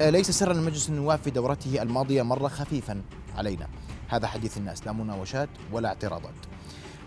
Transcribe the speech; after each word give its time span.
ليس 0.00 0.30
سرا 0.30 0.54
مجلس 0.54 0.88
النواب 0.88 1.18
في 1.18 1.30
دورته 1.30 1.82
الماضية 1.82 2.22
مر 2.22 2.48
خفيفا 2.48 3.02
علينا. 3.36 3.68
هذا 4.08 4.26
حديث 4.26 4.58
الناس 4.58 4.86
لا 4.86 4.92
مناوشات 4.92 5.48
ولا 5.72 5.88
اعتراضات. 5.88 6.34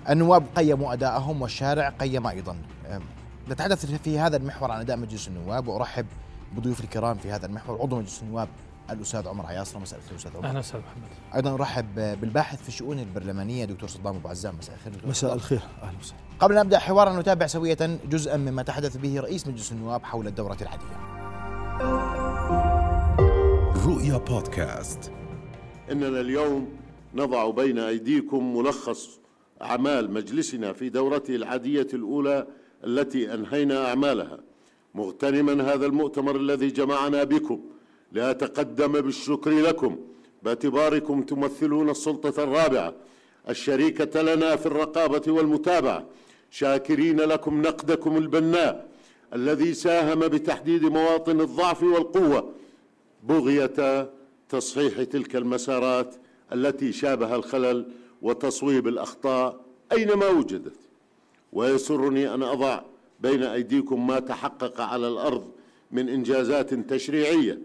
النواب 0.10 0.46
قيموا 0.56 0.94
أداءهم 0.94 1.42
والشارع 1.42 1.90
قيم 1.90 2.28
أيضا. 2.28 2.58
نتحدث 3.50 3.86
في 3.86 4.20
هذا 4.20 4.38
المحور 4.38 4.72
عن 4.72 4.80
أداء 4.80 4.98
مجلس 4.98 5.28
النواب 5.28 5.68
وأرحب 5.68 6.06
بضيوف 6.56 6.80
الكرام 6.80 7.18
في 7.18 7.32
هذا 7.32 7.46
المحور. 7.46 7.82
عضو 7.82 8.00
مجلس 8.00 8.22
النواب 8.24 8.48
الأستاذ 8.90 9.28
عمر 9.28 9.46
عياصر 9.46 9.80
مساء 9.80 10.00
الخير 10.00 10.18
أستاذ 10.18 10.38
عمر. 10.38 10.46
أهلا 10.46 10.60
أستاذ 10.60 10.80
محمد. 10.80 11.36
أيضا 11.36 11.54
أرحب 11.54 11.96
بالباحث 11.96 12.62
في 12.62 12.68
الشؤون 12.68 13.00
البرلمانية 13.00 13.66
دكتور 13.66 13.90
صدام 13.90 14.16
أبو 14.16 14.30
عزام. 14.30 14.56
مساء 14.58 14.76
الخير 14.76 15.08
مساء 15.08 15.34
الخير. 15.34 15.62
أهلا 15.84 15.98
وسهلا. 16.00 16.20
قبل 16.40 16.58
أن 16.58 16.64
نبدأ 16.64 16.80
حوارا 16.80 17.20
نتابع 17.20 17.48
سوية 17.48 18.00
جزءا 18.10 18.38
مما 18.38 18.64
تحدث 18.64 18.98
به 18.98 19.20
رئيس 19.20 19.48
مجلس 19.48 19.72
النواب 19.72 20.04
حول 20.04 20.28
الدورة 20.28 20.58
العاديه 20.62 22.23
رؤيا 23.86 24.18
بودكاست. 24.18 25.12
إننا 25.92 26.20
اليوم 26.20 26.70
نضع 27.16 27.50
بين 27.50 27.80
أيديكم 27.80 28.58
ملخص 28.58 29.20
أعمال 29.62 30.12
مجلسنا 30.12 30.74
في 30.74 30.90
دورته 30.90 31.36
العادية 31.36 31.88
الأولى 31.94 32.48
التي 32.84 33.34
أنهينا 33.34 33.90
أعمالها. 33.90 34.40
مغتنما 34.96 35.74
هذا 35.74 35.86
المؤتمر 35.86 36.36
الذي 36.36 36.68
جمعنا 36.68 37.24
بكم. 37.24 37.60
لأتقدم 38.12 38.92
بالشكر 38.92 39.52
لكم. 39.52 39.98
باعتباركم 40.44 41.22
تمثلون 41.22 41.90
السلطة 41.90 42.44
الرابعة. 42.44 42.94
الشريكة 43.50 44.22
لنا 44.22 44.56
في 44.56 44.66
الرقابة 44.66 45.32
والمتابعة. 45.32 46.06
شاكرين 46.52 47.18
لكم 47.18 47.62
نقدكم 47.62 48.18
البناء 48.18 48.88
الذي 49.34 49.74
ساهم 49.74 50.20
بتحديد 50.20 50.86
مواطن 50.86 51.42
الضعف 51.42 51.84
والقوة. 51.84 52.63
بغية 53.24 54.10
تصحيح 54.50 55.04
تلك 55.04 55.36
المسارات 55.36 56.16
التي 56.54 56.92
شابها 56.92 57.36
الخلل 57.36 57.86
وتصويب 58.22 58.88
الأخطاء 58.88 59.66
أينما 59.92 60.28
وجدت. 60.28 60.76
ويسرني 61.54 62.34
أن 62.34 62.44
أضع 62.44 62.82
بين 63.20 63.44
أيديكم 63.44 64.08
ما 64.08 64.20
تحقق 64.20 64.82
على 64.82 65.08
الأرض 65.08 65.52
من 65.92 66.10
إنجازات 66.10 66.74
تشريعية 66.74 67.60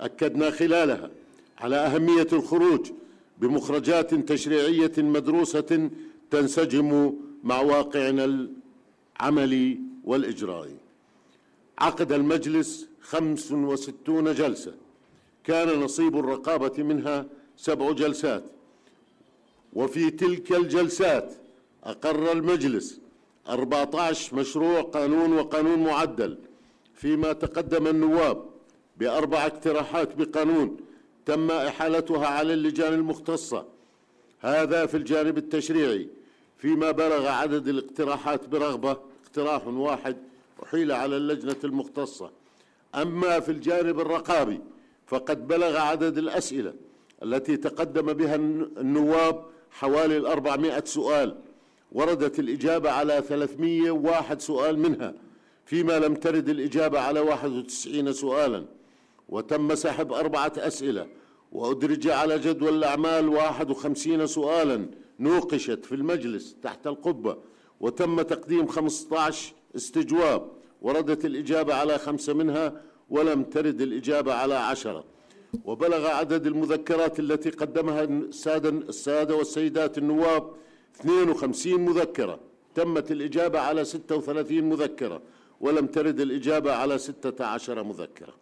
أكدنا 0.00 0.50
خلالها 0.50 1.10
على 1.58 1.76
أهمية 1.76 2.26
الخروج 2.32 2.90
بمخرجات 3.38 4.14
تشريعية 4.14 4.92
مدروسة 4.98 5.90
تنسجم 6.30 7.14
مع 7.44 7.60
واقعنا 7.60 8.48
العملي 9.20 9.80
والإجرائي. 10.04 10.76
عقد 11.78 12.12
المجلس 12.12 12.88
خمس 13.00 13.52
وستون 13.52 14.34
جلسة. 14.34 14.74
كان 15.44 15.80
نصيب 15.80 16.16
الرقابة 16.16 16.82
منها 16.82 17.26
سبع 17.56 17.92
جلسات. 17.92 18.44
وفي 19.72 20.10
تلك 20.10 20.52
الجلسات 20.52 21.34
أقر 21.84 22.32
المجلس 22.32 23.00
14 23.48 24.36
مشروع 24.36 24.80
قانون 24.80 25.32
وقانون 25.32 25.78
معدل. 25.84 26.38
فيما 26.94 27.32
تقدم 27.32 27.86
النواب 27.86 28.44
بأربع 28.96 29.46
اقتراحات 29.46 30.14
بقانون 30.16 30.76
تم 31.26 31.50
إحالتها 31.50 32.26
على 32.26 32.54
اللجان 32.54 32.92
المختصة. 32.94 33.66
هذا 34.40 34.86
في 34.86 34.96
الجانب 34.96 35.38
التشريعي. 35.38 36.08
فيما 36.58 36.90
بلغ 36.90 37.26
عدد 37.26 37.68
الاقتراحات 37.68 38.48
برغبة 38.48 38.96
اقتراح 39.24 39.66
واحد 39.66 40.16
أحيل 40.62 40.92
على 40.92 41.16
اللجنة 41.16 41.56
المختصة. 41.64 42.30
أما 42.94 43.40
في 43.40 43.52
الجانب 43.52 44.00
الرقابي 44.00 44.60
فقد 45.12 45.48
بلغ 45.48 45.76
عدد 45.76 46.18
الأسئلة 46.18 46.74
التي 47.22 47.56
تقدم 47.56 48.12
بها 48.12 48.34
النواب 48.34 49.44
حوالي 49.70 50.16
الأربعمائة 50.16 50.84
سؤال 50.84 51.36
وردت 51.92 52.38
الإجابة 52.38 52.90
على 52.90 53.22
301 53.28 54.40
سؤال 54.40 54.78
منها 54.78 55.14
فيما 55.64 55.98
لم 55.98 56.14
ترد 56.14 56.48
الإجابة 56.48 57.00
على 57.00 57.20
91 57.20 58.12
سؤالا. 58.12 58.64
وتم 59.28 59.74
سحب 59.74 60.12
أربعة 60.12 60.52
أسئلة 60.56 61.06
وأدرج 61.52 62.08
على 62.08 62.38
جدول 62.38 62.74
الأعمال 62.74 63.28
51 63.28 64.26
سؤالا 64.26 64.86
نوقشت 65.20 65.84
في 65.84 65.94
المجلس 65.94 66.56
تحت 66.62 66.86
القبة. 66.86 67.36
وتم 67.80 68.22
تقديم 68.22 68.66
15 68.66 69.52
استجواب 69.76 70.48
وردت 70.82 71.24
الإجابة 71.24 71.74
على 71.74 71.98
خمسة 71.98 72.32
منها 72.32 72.91
ولم 73.14 73.40
ترد 73.54 73.80
الإجابة 73.80 74.32
على 74.34 74.54
عشرة. 74.54 75.04
وبلغ 75.64 76.06
عدد 76.06 76.46
المذكرات 76.46 77.20
التي 77.20 77.50
قدمها 77.50 78.02
السادة, 78.04 78.68
السادة 78.68 79.34
والسيدات 79.36 79.98
النواب 79.98 80.44
52 81.00 81.80
مذكرة. 81.80 82.38
تمت 82.74 83.10
الإجابة 83.12 83.60
على 83.60 83.84
36 83.84 84.64
مذكرة 84.64 85.22
ولم 85.60 85.86
ترد 85.86 86.20
الإجابة 86.20 86.72
على 86.72 86.98
16 86.98 87.82
مذكرة. 87.82 88.34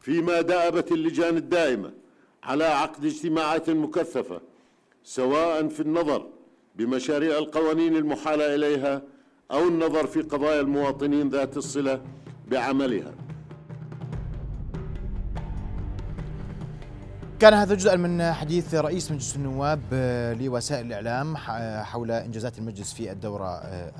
فيما 0.00 0.40
دأبت 0.40 0.92
اللجان 0.92 1.36
الدائمة 1.36 1.92
على 2.42 2.64
عقد 2.64 3.04
اجتماعات 3.04 3.70
مكثفة 3.70 4.40
سواء 5.04 5.68
في 5.68 5.80
النظر 5.80 6.26
بمشاريع 6.76 7.38
القوانين 7.38 7.96
المحالة 7.96 8.54
إليها 8.54 9.02
أو 9.50 9.68
النظر 9.68 10.06
في 10.06 10.22
قضايا 10.22 10.60
المواطنين 10.60 11.28
ذات 11.28 11.56
الصلة 11.56 12.02
بعملها. 12.48 13.23
كان 17.40 17.54
هذا 17.54 17.74
جزءا 17.74 17.96
من 17.96 18.32
حديث 18.32 18.74
رئيس 18.74 19.10
مجلس 19.10 19.36
النواب 19.36 19.80
لوسائل 20.40 20.86
الإعلام 20.86 21.36
حول 21.84 22.10
إنجازات 22.10 22.58
المجلس 22.58 22.92
في 22.92 23.12
الدورة 23.12 23.48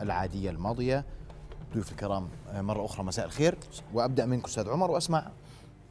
العادية 0.03 0.51
الماضية. 0.51 1.05
ضيوف 1.75 1.93
الكرام 1.93 2.29
مرة 2.55 2.85
أخرى 2.85 3.05
مساء 3.05 3.27
الخير. 3.27 3.55
وأبدأ 3.93 4.27
منك 4.27 4.45
أستاذ 4.45 4.69
عمر 4.69 4.91
وأسمع 4.91 5.27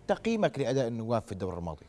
تقييمك 0.08 0.60
لأداء 0.60 0.88
النواب 0.88 1.22
في 1.22 1.32
الدورة 1.32 1.58
الماضية. 1.58 1.86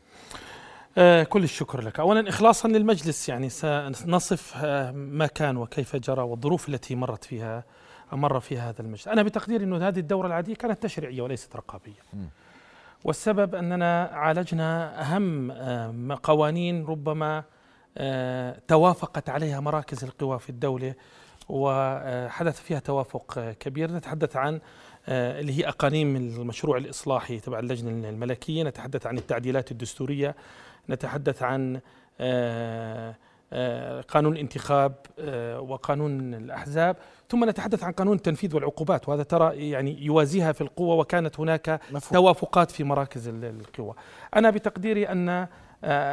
آه 0.97 1.23
كل 1.23 1.43
الشكر 1.43 1.81
لك. 1.81 1.99
اولا 1.99 2.29
اخلاصا 2.29 2.67
للمجلس 2.67 3.29
يعني 3.29 3.49
سنصف 3.49 4.53
آه 4.57 4.91
ما 4.91 5.27
كان 5.27 5.57
وكيف 5.57 5.95
جرى 5.95 6.21
والظروف 6.21 6.69
التي 6.69 6.95
مرت 6.95 7.23
فيها 7.23 7.63
مر 8.11 8.39
فيها 8.39 8.69
هذا 8.69 8.81
المجلس. 8.81 9.07
أنا 9.07 9.23
بتقديري 9.23 9.63
إنه 9.63 9.87
هذه 9.87 9.99
الدورة 9.99 10.27
العادية 10.27 10.55
كانت 10.55 10.83
تشريعية 10.83 11.21
وليست 11.21 11.55
رقابية. 11.55 12.01
م. 12.13 12.25
والسبب 13.05 13.55
أننا 13.55 14.03
عالجنا 14.13 15.01
أهم 15.01 15.51
آه 15.51 16.19
قوانين 16.23 16.85
ربما 16.85 17.43
آه، 17.97 18.61
توافقت 18.67 19.29
عليها 19.29 19.59
مراكز 19.59 20.03
القوى 20.03 20.39
في 20.39 20.49
الدولة 20.49 20.93
وحدث 21.49 22.61
فيها 22.61 22.79
توافق 22.79 23.39
كبير. 23.59 23.91
نتحدث 23.91 24.35
عن 24.35 24.59
آه، 25.07 25.39
اللي 25.39 25.59
هي 25.59 25.67
أقانيم 25.67 26.15
المشروع 26.15 26.77
الإصلاحي 26.77 27.39
تبع 27.39 27.59
اللجنة 27.59 28.09
الملكية 28.09 28.63
نتحدث 28.63 29.07
عن 29.07 29.17
التعديلات 29.17 29.71
الدستورية 29.71 30.35
نتحدث 30.89 31.43
عن 31.43 31.75
آه، 31.75 31.81
آه، 32.19 33.15
قانون 34.07 34.33
الانتخاب 34.33 34.93
وقانون 35.59 36.33
الأحزاب 36.33 36.95
ثم 37.29 37.49
نتحدث 37.49 37.83
عن 37.83 37.91
قانون 37.91 38.15
التنفيذ 38.17 38.55
والعقوبات 38.55 39.09
وهذا 39.09 39.23
ترى 39.23 39.69
يعني 39.69 40.05
يوازيها 40.05 40.51
في 40.51 40.61
القوة 40.61 40.95
وكانت 40.95 41.39
هناك 41.39 41.79
مفهوم. 41.91 42.21
توافقات 42.21 42.71
في 42.71 42.83
مراكز 42.83 43.27
القوى 43.27 43.93
أنا 44.35 44.49
بتقديري 44.49 45.07
آه 45.07 45.49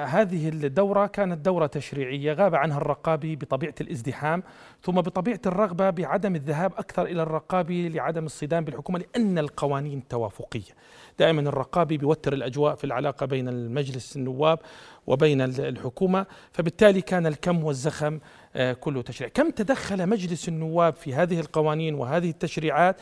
هذه 0.04 0.48
الدورة 0.48 1.06
كانت 1.06 1.38
دورة 1.44 1.66
تشريعية 1.66 2.32
غاب 2.32 2.54
عنها 2.54 2.76
الرقابي 2.76 3.36
بطبيعة 3.36 3.74
الازدحام 3.80 4.42
ثم 4.82 4.92
بطبيعة 4.92 5.40
الرغبة 5.46 5.90
بعدم 5.90 6.36
الذهاب 6.36 6.72
أكثر 6.78 7.04
إلى 7.04 7.22
الرقابي 7.22 7.88
لعدم 7.88 8.26
الصدام 8.26 8.64
بالحكومة 8.64 8.98
لأن 8.98 9.38
القوانين 9.38 10.08
توافقية. 10.08 10.72
دائما 11.18 11.40
الرقابي 11.40 11.96
بيوتر 11.96 12.32
الأجواء 12.32 12.74
في 12.74 12.84
العلاقة 12.84 13.26
بين 13.26 13.48
المجلس 13.48 14.16
النواب 14.16 14.58
وبين 15.06 15.40
الحكومة 15.40 16.26
فبالتالي 16.52 17.00
كان 17.00 17.26
الكم 17.26 17.64
والزخم 17.64 18.18
آه 18.56 18.72
كله 18.72 19.02
تشريع. 19.02 19.30
كم 19.34 19.50
تدخل 19.50 20.08
مجلس 20.08 20.48
النواب 20.48 20.94
في 20.94 21.14
هذه 21.14 21.40
القوانين 21.40 21.94
وهذه 21.94 22.30
التشريعات؟ 22.30 22.96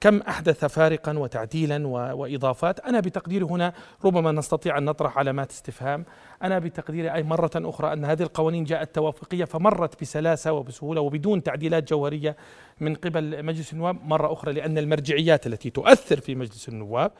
كم 0.00 0.20
أحدث 0.20 0.64
فارقا 0.64 1.18
وتعديلا 1.18 1.86
وإضافات. 1.88 2.80
أنا 2.80 3.00
بتقديري 3.00 3.44
هنا 3.44 3.72
ربما 4.04 4.32
نستطيع 4.32 4.78
أن 4.78 4.84
نطرح 4.84 5.18
علامات 5.18 5.50
استفهام. 5.50 6.04
أنا 6.42 6.58
بتقديري 6.58 7.14
أي 7.14 7.22
مرة 7.22 7.50
أخرى 7.56 7.92
أن 7.92 8.04
هذه 8.04 8.22
القوانين 8.22 8.64
جاءت 8.64 8.94
توافقية 8.94 9.44
فمرت 9.44 10.00
بسلاسة 10.00 10.52
وبسهولة 10.52 11.00
وبدون 11.00 11.42
تعديلات 11.42 11.90
جوهرية 11.90 12.36
من 12.80 12.94
قبل 12.94 13.44
مجلس 13.44 13.72
النواب. 13.72 14.04
مرة 14.04 14.32
أخرى 14.32 14.52
لأن 14.52 14.78
المرجعيات 14.78 15.46
التي 15.46 15.70
تؤثر 15.70 16.20
في 16.20 16.34
مجلس 16.34 16.68
النواب 16.68 17.12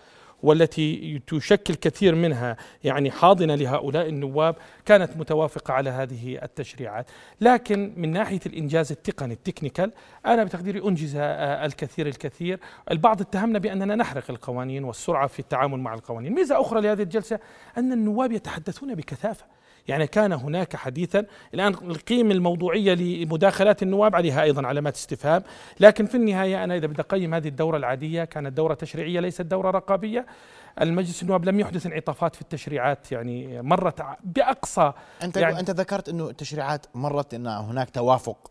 والتي 0.42 1.22
تشكل 1.26 1.74
كثير 1.74 2.14
منها 2.14 2.56
يعني 2.84 3.10
حاضنة 3.10 3.54
لهؤلاء 3.54 4.08
النواب 4.08 4.56
كانت 4.84 5.16
متوافقة 5.16 5.74
على 5.74 5.90
هذه 5.90 6.38
التشريعات، 6.42 7.06
لكن 7.40 7.92
من 7.96 8.12
ناحية 8.12 8.40
الإنجاز 8.46 8.92
التقني 8.92 9.34
التكنيكال 9.34 9.92
أنا 10.26 10.44
بتقديري 10.44 10.88
أنجز 10.88 11.16
الكثير 11.16 12.06
الكثير، 12.06 12.60
البعض 12.90 13.20
اتهمنا 13.20 13.58
بأننا 13.58 13.94
نحرق 13.94 14.24
القوانين 14.30 14.84
والسرعة 14.84 15.26
في 15.26 15.38
التعامل 15.38 15.78
مع 15.80 15.94
القوانين، 15.94 16.34
ميزة 16.34 16.60
أخرى 16.60 16.80
لهذه 16.80 17.02
الجلسة 17.02 17.38
أن 17.78 17.92
النواب 17.92 18.32
يتحدثون 18.32 18.94
بكثافة. 18.94 19.55
يعني 19.88 20.06
كان 20.06 20.32
هناك 20.32 20.76
حديثا 20.76 21.24
الآن 21.54 21.74
القيمة 21.74 22.34
الموضوعية 22.34 22.94
لمداخلات 22.94 23.82
النواب 23.82 24.16
عليها 24.16 24.42
أيضا 24.42 24.66
علامات 24.66 24.94
استفهام. 24.94 25.42
لكن 25.80 26.06
في 26.06 26.14
النهاية 26.14 26.64
أنا 26.64 26.76
إذا 26.76 26.86
بدي 26.86 27.02
أقيم 27.02 27.34
هذه 27.34 27.48
الدورة 27.48 27.76
العادية 27.76 28.24
كانت 28.24 28.52
دورة 28.52 28.74
تشريعية 28.74 29.20
ليست 29.20 29.42
دورة 29.42 29.70
رقابية. 29.70 30.26
المجلس 30.80 31.22
النواب 31.22 31.44
لم 31.44 31.60
يحدث 31.60 31.86
انعطافات 31.86 32.34
في 32.34 32.42
التشريعات 32.42 33.12
يعني 33.12 33.62
مرت 33.62 34.04
بأقصى 34.24 34.92
أنت 35.22 35.36
يعني 35.36 35.60
أنت 35.60 35.70
ذكرت 35.70 36.08
إنه 36.08 36.30
التشريعات 36.30 36.86
مرت 36.94 37.34
إن 37.34 37.46
هناك 37.46 37.90
توافق 37.90 38.50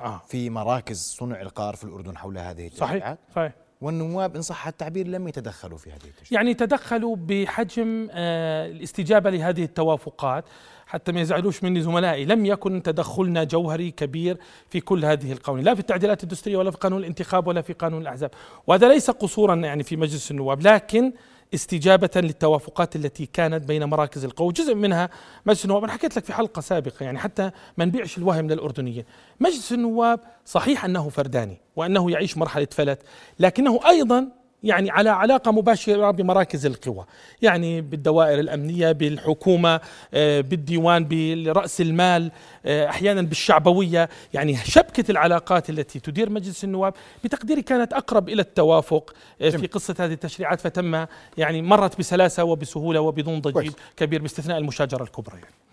آه. 0.00 0.22
في 0.28 0.50
مراكز 0.50 1.16
صنع 1.18 1.40
القرار 1.40 1.76
في 1.76 1.84
الأردن 1.84 2.16
حول 2.16 2.38
هذه 2.38 2.70
صحيح 2.74 2.92
التشريعات؟ 2.92 3.18
صحيح. 3.34 3.52
والنواب 3.80 4.36
إن 4.36 4.42
صح 4.42 4.66
التعبير 4.66 5.08
لم 5.08 5.28
يتدخلوا 5.28 5.78
في 5.78 5.90
هذه 5.90 5.94
التشريعات. 5.96 6.32
يعني 6.32 6.54
تدخلوا 6.54 7.16
بحجم 7.16 8.08
آه، 8.10 8.66
الاستجابة 8.66 9.30
لهذه 9.30 9.64
التوافقات 9.64 10.44
حتى 10.86 11.12
ما 11.12 11.20
يزعلوش 11.20 11.64
مني 11.64 11.80
زملائي 11.80 12.24
لم 12.24 12.46
يكن 12.46 12.82
تدخلنا 12.82 13.44
جوهري 13.44 13.90
كبير 13.90 14.36
في 14.70 14.80
كل 14.80 15.04
هذه 15.04 15.32
القوانين 15.32 15.64
لا 15.64 15.74
في 15.74 15.80
التعديلات 15.80 16.22
الدستورية 16.22 16.56
ولا 16.56 16.70
في 16.70 16.76
قانون 16.76 17.00
الانتخاب 17.00 17.46
ولا 17.46 17.62
في 17.62 17.72
قانون 17.72 18.02
الأحزاب. 18.02 18.30
وهذا 18.66 18.88
ليس 18.88 19.10
قصورا 19.10 19.54
يعني 19.54 19.82
في 19.82 19.96
مجلس 19.96 20.30
النواب 20.30 20.62
لكن 20.66 21.12
استجابة 21.54 22.10
للتوافقات 22.16 22.96
التي 22.96 23.26
كانت 23.26 23.64
بين 23.64 23.84
مراكز 23.84 24.24
القوى. 24.24 24.52
جزء 24.52 24.74
منها 24.74 25.10
مجلس 25.46 25.64
النواب 25.64 25.84
أنا 25.84 25.92
حكيت 25.92 26.16
لك 26.16 26.24
في 26.24 26.32
حلقة 26.32 26.60
سابقة 26.60 27.04
يعني 27.04 27.18
حتى 27.18 27.50
ما 27.76 27.84
نبيعش 27.84 28.18
الوهم 28.18 28.48
للأردنيين 28.48 29.04
مجلس 29.40 29.72
النواب 29.72 30.20
صحيح 30.44 30.84
أنه 30.84 31.08
فرداني 31.08 31.60
وأنه 31.76 32.10
يعيش 32.10 32.36
مرحلة 32.38 32.68
فلت 32.70 33.02
لكنه 33.38 33.80
أيضا 33.88 34.28
يعني 34.62 34.90
على 34.90 35.10
علاقة 35.10 35.52
مباشرة 35.52 36.10
بمراكز 36.10 36.66
القوى 36.66 37.04
يعني 37.42 37.80
بالدوائر 37.80 38.40
الأمنية 38.40 38.92
بالحكومة 38.92 39.80
آه، 40.14 40.40
بالديوان 40.40 41.08
برأس 41.08 41.80
المال 41.80 42.30
آه، 42.66 42.88
أحيانا 42.88 43.22
بالشعبوية 43.22 44.08
يعني 44.34 44.56
شبكة 44.56 45.10
العلاقات 45.10 45.70
التي 45.70 46.00
تدير 46.00 46.30
مجلس 46.30 46.64
النواب 46.64 46.94
بتقديري 47.24 47.62
كانت 47.62 47.92
أقرب 47.92 48.28
إلى 48.28 48.42
التوافق 48.42 49.14
آه، 49.42 49.50
في 49.50 49.66
قصة 49.66 49.94
هذه 49.98 50.12
التشريعات 50.12 50.60
فتم 50.60 51.06
يعني 51.36 51.62
مرت 51.62 51.98
بسلاسة 51.98 52.44
وبسهولة 52.44 53.00
وبدون 53.00 53.40
ضجيج. 53.40 53.72
كبير 53.96 54.22
باستثناء 54.22 54.58
المشاجرة 54.58 55.02
الكبرى 55.02 55.36
يعني. 55.36 55.67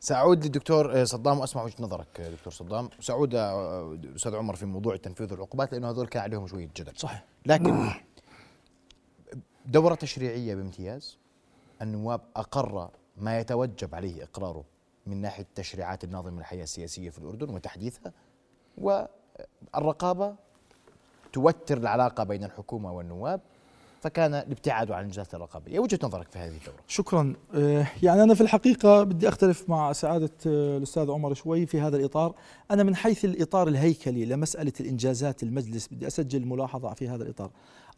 سأعود 0.00 0.44
للدكتور 0.44 1.04
صدام 1.04 1.38
وأسمع 1.38 1.62
وجهة 1.62 1.74
نظرك 1.80 2.20
دكتور 2.20 2.52
صدام. 2.52 2.88
سأعود 3.00 3.34
آه، 3.34 3.98
أستاذ 4.16 4.34
عمر 4.34 4.56
في 4.56 4.66
موضوع 4.66 4.94
التنفيذ 4.94 5.32
والعقوبات 5.32 5.72
لأنه 5.72 5.90
هذول 5.90 6.06
كان 6.06 6.22
عليهم 6.22 6.46
شوية 6.46 6.68
جدل. 6.76 6.92
صحيح. 6.96 7.24
لكن 7.46 7.90
دورة 9.66 9.94
تشريعية 9.94 10.54
بامتياز 10.54 11.18
النواب 11.82 12.20
أقر 12.36 12.90
ما 13.16 13.38
يتوجب 13.40 13.94
عليه 13.94 14.22
إقراره 14.22 14.64
من 15.06 15.20
ناحية 15.20 15.46
تشريعات 15.54 16.04
الناظم 16.04 16.38
الحياة 16.38 16.62
السياسية 16.62 17.10
في 17.10 17.18
الأردن 17.18 17.54
وتحديثها 17.54 18.12
والرقابة 18.78 20.34
توتر 21.32 21.78
العلاقة 21.78 22.24
بين 22.24 22.44
الحكومة 22.44 22.92
والنواب 22.92 23.40
فكان 24.00 24.34
الابتعاد 24.34 24.90
عن 24.90 25.04
الجهات 25.04 25.34
الرقابية. 25.34 25.78
وجهة 25.78 25.98
نظرك 26.02 26.30
في 26.30 26.38
هذه 26.38 26.56
الدورة؟ 26.56 26.76
شكرا. 26.88 27.34
آه، 27.54 27.86
يعني 28.02 28.22
أنا 28.22 28.34
في 28.34 28.40
الحقيقة 28.40 29.02
بدي 29.02 29.28
أختلف 29.28 29.68
مع 29.68 29.92
سعادة 29.92 30.30
آه، 30.46 30.76
الأستاذ 30.76 31.10
عمر 31.10 31.34
شوي 31.34 31.66
في 31.66 31.80
هذا 31.80 31.96
الإطار. 31.96 32.34
أنا 32.70 32.82
من 32.82 32.96
حيث 32.96 33.24
الإطار 33.24 33.68
الهيكلي 33.68 34.24
لمسألة 34.24 34.72
الإنجازات 34.80 35.42
المجلس 35.42 35.88
بدي 35.88 36.06
أسجل 36.06 36.46
ملاحظة 36.46 36.94
في 36.94 37.08
هذا 37.08 37.22
الإطار. 37.22 37.50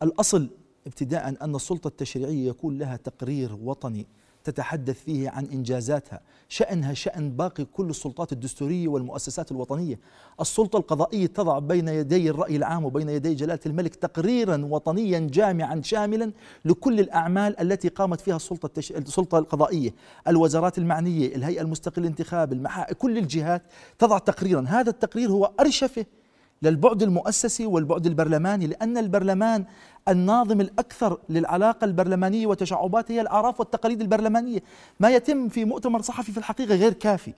الأصل 0.03 0.49
ابتداء 0.87 1.29
أن 1.29 1.55
السلطة 1.55 1.89
التشريعية 1.89 2.49
يكون 2.49 2.79
لها 2.79 2.97
تقرير 2.97 3.55
وطني. 3.63 4.07
تتحدث 4.44 5.05
فيه 5.05 5.31
عن 5.31 5.44
إنجازاتها، 5.44 6.21
شأنها 6.49 6.94
شأن 6.94 7.31
باقي 7.31 7.65
كل 7.65 7.91
السلطات 7.91 8.33
الدستورية 8.33 8.89
والمؤسسات 8.89 9.53
الوطنية، 9.53 9.99
السلطة 10.41 10.77
القضائية 10.77 11.27
تضع 11.27 11.59
بين 11.59 11.89
يدي 11.89 12.31
الرأي 12.31 12.56
العام 12.56 12.85
وبين 12.85 13.09
يدي 13.09 13.35
جلالة 13.35 13.61
الملك 13.67 13.94
تقريرا 13.94 14.65
وطنيا 14.71 15.19
جامعا 15.19 15.81
شاملا 15.85 16.33
لكل 16.65 17.00
الأعمال 17.00 17.61
التي 17.61 17.89
قامت 17.89 18.21
فيها 18.21 18.37
السلطة 18.37 18.67
التش... 18.67 18.93
السلطة 18.93 19.39
القضائية، 19.39 19.94
الوزارات 20.29 20.79
المعنية، 20.79 21.37
الهيئة 21.37 21.61
المستقلة 21.61 22.03
للانتخاب، 22.03 22.53
المحا... 22.53 22.93
كل 22.93 23.19
الجهات 23.19 23.62
تضع 23.99 24.19
تقريرا، 24.19 24.65
هذا 24.69 24.91
التقرير 24.91 25.31
هو 25.31 25.53
أرشفه 25.61 26.06
للبعد 26.62 27.03
المؤسسي 27.03 27.67
والبعد 27.67 28.06
البرلماني 28.06 28.67
لأن 28.67 28.99
البرلمان 28.99 29.64
الناظم 30.09 30.61
الأكثر 30.61 31.19
للعلاقة 31.29 31.85
البرلمانية 31.85 32.47
وتشعباتها 32.47 33.14
هي 33.14 33.20
الأعراف 33.20 33.61
والتقاليد 33.61 34.00
البرلمانية. 34.00 34.61
ما 35.00 35.11
يتم 35.11 35.49
في 35.49 35.64
مؤتمر 35.64 36.03
صحفي 36.03 36.32
في 36.32 36.38
الحقيقة 36.38 36.75
غير 36.75 36.93
كافي. 36.93 37.32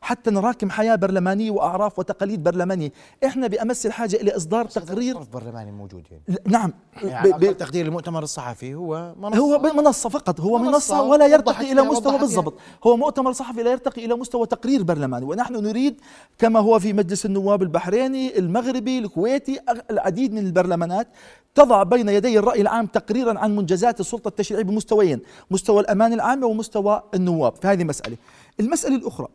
حتى 0.00 0.30
نراكم 0.30 0.70
حياة 0.70 0.94
برلمانية 0.96 1.50
وأعراف 1.50 1.98
وتقاليد 1.98 2.42
برلمانية. 2.42 2.92
إحنا 3.24 3.46
بأمس 3.46 3.86
الحاجة 3.86 4.16
إلى 4.16 4.36
إصدار 4.36 4.64
تقرير 4.64 5.18
برلماني 5.18 5.72
موجود 5.72 6.04
يعني, 6.10 6.38
نعم. 6.46 6.72
يعني 7.02 7.32
ب- 7.32 7.36
ب- 7.40 7.44
أقل 7.44 7.54
تقدير 7.54 7.86
المؤتمر 7.86 8.22
الصحفي 8.22 8.74
هو 8.74 9.14
منصة. 9.18 9.38
هو 9.38 9.58
منصة 9.74 10.08
فقط 10.08 10.40
هو 10.40 10.58
منصة 10.58 10.70
منصة 10.70 11.02
ولا 11.02 11.26
يرتقي 11.26 11.54
فيها- 11.66 11.82
مستوى 11.82 12.18
بالضبط. 12.18 12.54
هو 12.86 12.96
مؤتمر 12.96 13.32
صحفي 13.32 13.62
لا 13.62 13.70
يرتقي 13.70 14.04
إلى 14.04 14.14
مستوى 14.14 14.46
تقرير 14.46 14.82
برلماني 14.82 15.24
ونحن 15.24 15.54
نريد 15.54 16.00
كما 16.38 16.60
هو 16.60 16.78
في 16.78 16.92
مجلس 16.92 17.26
النواب 17.26 17.62
البحريني 17.62 18.38
المغربي 18.38 18.98
الكويتي 18.98 19.58
العديد 19.90 20.32
من 20.32 20.46
البرلمانات 20.46 21.08
تضع 21.54 21.82
بين 21.82 22.08
يدي 22.08 22.38
الرأي 22.38 22.60
العام 22.60 22.86
تقريرا 22.86 23.38
عن 23.38 23.56
منجزات 23.56 24.00
السلطة 24.00 24.28
التشريعية 24.28 24.64
بمستويين 24.64 25.20
مستوى 25.50 25.80
الأمان 25.80 26.12
العامة 26.12 26.46
ومستوى 26.46 27.02
النواب 27.14 27.54
في 27.56 27.66
هذه 27.66 27.84
مسألة 27.84 28.16
المسألة 28.60 28.96
الأخرى 28.96 29.28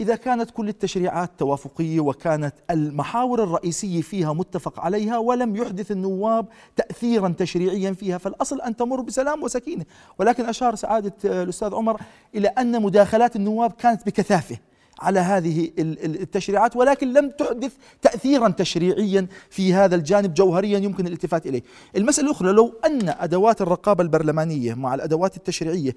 إذا 0.00 0.16
كانت 0.16 0.50
كل 0.50 0.68
التشريعات 0.68 1.30
توافقية 1.38 2.00
وكانت 2.00 2.54
المحاور 2.70 3.42
الرئيسية 3.42 4.02
فيها 4.02 4.32
متفق 4.32 4.80
عليها 4.80 5.18
ولم 5.18 5.56
يحدث 5.56 5.90
النواب 5.90 6.46
تأثيرا 6.76 7.34
تشريعيا 7.38 7.92
فيها 7.92 8.18
فالأصل 8.18 8.60
أن 8.60 8.76
تمر 8.76 9.00
بسلام 9.00 9.42
وسكينة. 9.42 9.84
ولكن 10.18 10.44
أشار 10.44 10.74
سعادة 10.74 11.12
آه، 11.26 11.42
الأستاذ 11.42 11.74
عمر 11.74 12.00
إلى 12.34 12.48
أن 12.48 12.82
مداخلات 12.82 13.36
النواب 13.36 13.72
كانت 13.72 14.06
بكثافة 14.06 14.56
على 15.00 15.20
هذه 15.20 15.70
ال- 15.78 16.04
ال- 16.04 16.20
التشريعات 16.20 16.76
ولكن 16.76 17.12
لم 17.12 17.30
تحدث 17.30 17.72
تأثيرا 18.02 18.48
تشريعيا 18.48 19.26
في 19.50 19.74
هذا 19.74 19.94
الجانب 19.94 20.34
جوهريا 20.34 20.78
يمكن 20.78 21.06
الالتفات 21.06 21.46
إليه. 21.46 21.62
المسألة 21.96 22.26
الأخرى 22.28 22.52
لو 22.52 22.74
أن 22.86 23.08
أدوات 23.08 23.62
الرقابة 23.62 24.02
البرلمانية 24.02 24.74
مع 24.74 24.94
الأدوات 24.94 25.36
التشريعية 25.36 25.96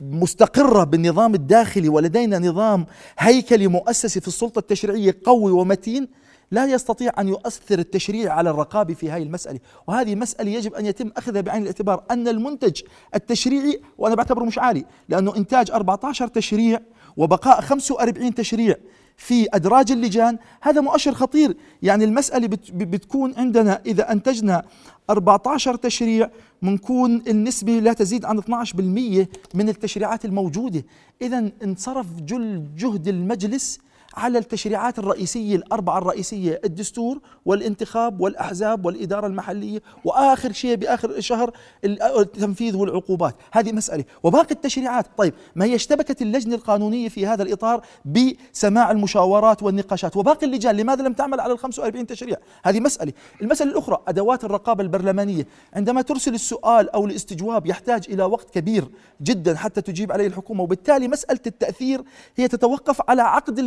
مستقرة 0.00 0.84
بالنظام 0.84 1.34
الداخلي 1.34 1.88
ولدينا 1.88 2.38
نظام 2.38 2.86
هيكلي 3.18 3.66
مؤسسي 3.66 4.20
في 4.20 4.28
السلطة 4.28 4.58
التشريعية 4.58 5.18
قوي 5.24 5.52
ومتين 5.52 6.08
لا 6.50 6.66
يستطيع 6.66 7.12
أن 7.18 7.28
يؤثر 7.28 7.78
التشريع 7.78 8.32
على 8.32 8.50
الرقابة 8.50 8.94
في 8.94 9.10
هذه 9.10 9.22
المسألة. 9.22 9.60
وهذه 9.86 10.14
مسألة 10.14 10.50
يجب 10.50 10.74
أن 10.74 10.86
يتم 10.86 11.10
أخذها 11.16 11.40
بعين 11.40 11.62
الاعتبار 11.62 12.04
أن 12.10 12.28
المنتج 12.28 12.82
التشريعي 13.14 13.80
وأنا 13.98 14.14
بعتبره 14.14 14.44
مش 14.44 14.58
عالي 14.58 14.84
لأنه 15.08 15.36
إنتاج 15.36 15.70
14 15.70 16.28
تشريع 16.28 16.80
وبقاء 17.16 17.60
45 17.60 18.34
تشريع. 18.34 18.76
في 19.20 19.46
أدراج 19.54 19.92
اللجان 19.92 20.38
هذا 20.60 20.80
مؤشر 20.80 21.14
خطير. 21.14 21.56
يعني 21.82 22.04
المسألة 22.04 22.46
بت- 22.48 22.70
بتكون 22.72 23.34
عندنا 23.36 23.80
إذا 23.86 24.12
أنتجنا 24.12 24.62
14 25.10 25.74
تشريع 25.76 26.30
منكون 26.62 27.22
النسبة 27.28 27.72
لا 27.78 27.92
تزيد 27.92 28.24
عن 28.24 28.38
12% 28.38 29.28
من 29.54 29.68
التشريعات 29.68 30.24
الموجودة. 30.24 30.84
إذا 31.22 31.50
انصرف 31.64 32.06
جل 32.20 32.64
جهد 32.76 33.08
المجلس 33.08 33.78
على 34.18 34.38
التشريعات 34.38 34.98
الرئيسية 34.98 35.56
الأربعة 35.56 35.98
الرئيسية 35.98 36.60
الدستور 36.64 37.18
والانتخاب 37.44 38.20
والأحزاب 38.20 38.86
والإدارة 38.86 39.26
المحلية 39.26 39.82
وآخر 40.04 40.52
شيء 40.52 40.74
بآخر 40.74 41.10
الشهر 41.10 41.50
التنفيذ 41.84 42.76
والعقوبات. 42.76 43.36
هذه 43.52 43.72
مسألة. 43.72 44.04
وباقي 44.22 44.50
التشريعات. 44.50 45.06
طيب 45.16 45.34
ما 45.56 45.64
هي 45.64 45.74
اشتبكت 45.74 46.22
اللجنة 46.22 46.54
القانونية 46.54 47.08
في 47.08 47.26
هذا 47.26 47.42
الإطار 47.42 47.84
بسماع 48.04 48.90
المشاورات 48.90 49.62
والنقاشات؟ 49.62 50.16
وباقي 50.16 50.46
اللجان 50.46 50.76
لماذا 50.76 51.02
لم 51.02 51.12
تعمل 51.12 51.40
على 51.40 51.52
ال 51.52 51.58
45 51.58 52.06
تشريع؟ 52.06 52.36
هذه 52.64 52.80
مسألة. 52.80 53.12
المسألة 53.42 53.70
الأخرى 53.70 53.98
أدوات 54.08 54.44
الرقابة 54.44 54.82
البرلمانية. 54.82 55.46
عندما 55.74 56.02
ترسل 56.02 56.34
السؤال 56.34 56.90
أو 56.90 57.06
الاستجواب 57.06 57.66
يحتاج 57.66 58.04
إلى 58.08 58.22
وقت 58.24 58.50
كبير 58.50 58.88
جدا 59.22 59.56
حتى 59.56 59.80
تجيب 59.80 60.12
عليه 60.12 60.26
الحكومة 60.26 60.62
وبالتالي 60.62 61.08
مسألة 61.08 61.40
التأثير 61.46 62.02
هي 62.36 62.48
تتوقف 62.48 63.00
على 63.08 63.22
عقد 63.22 63.58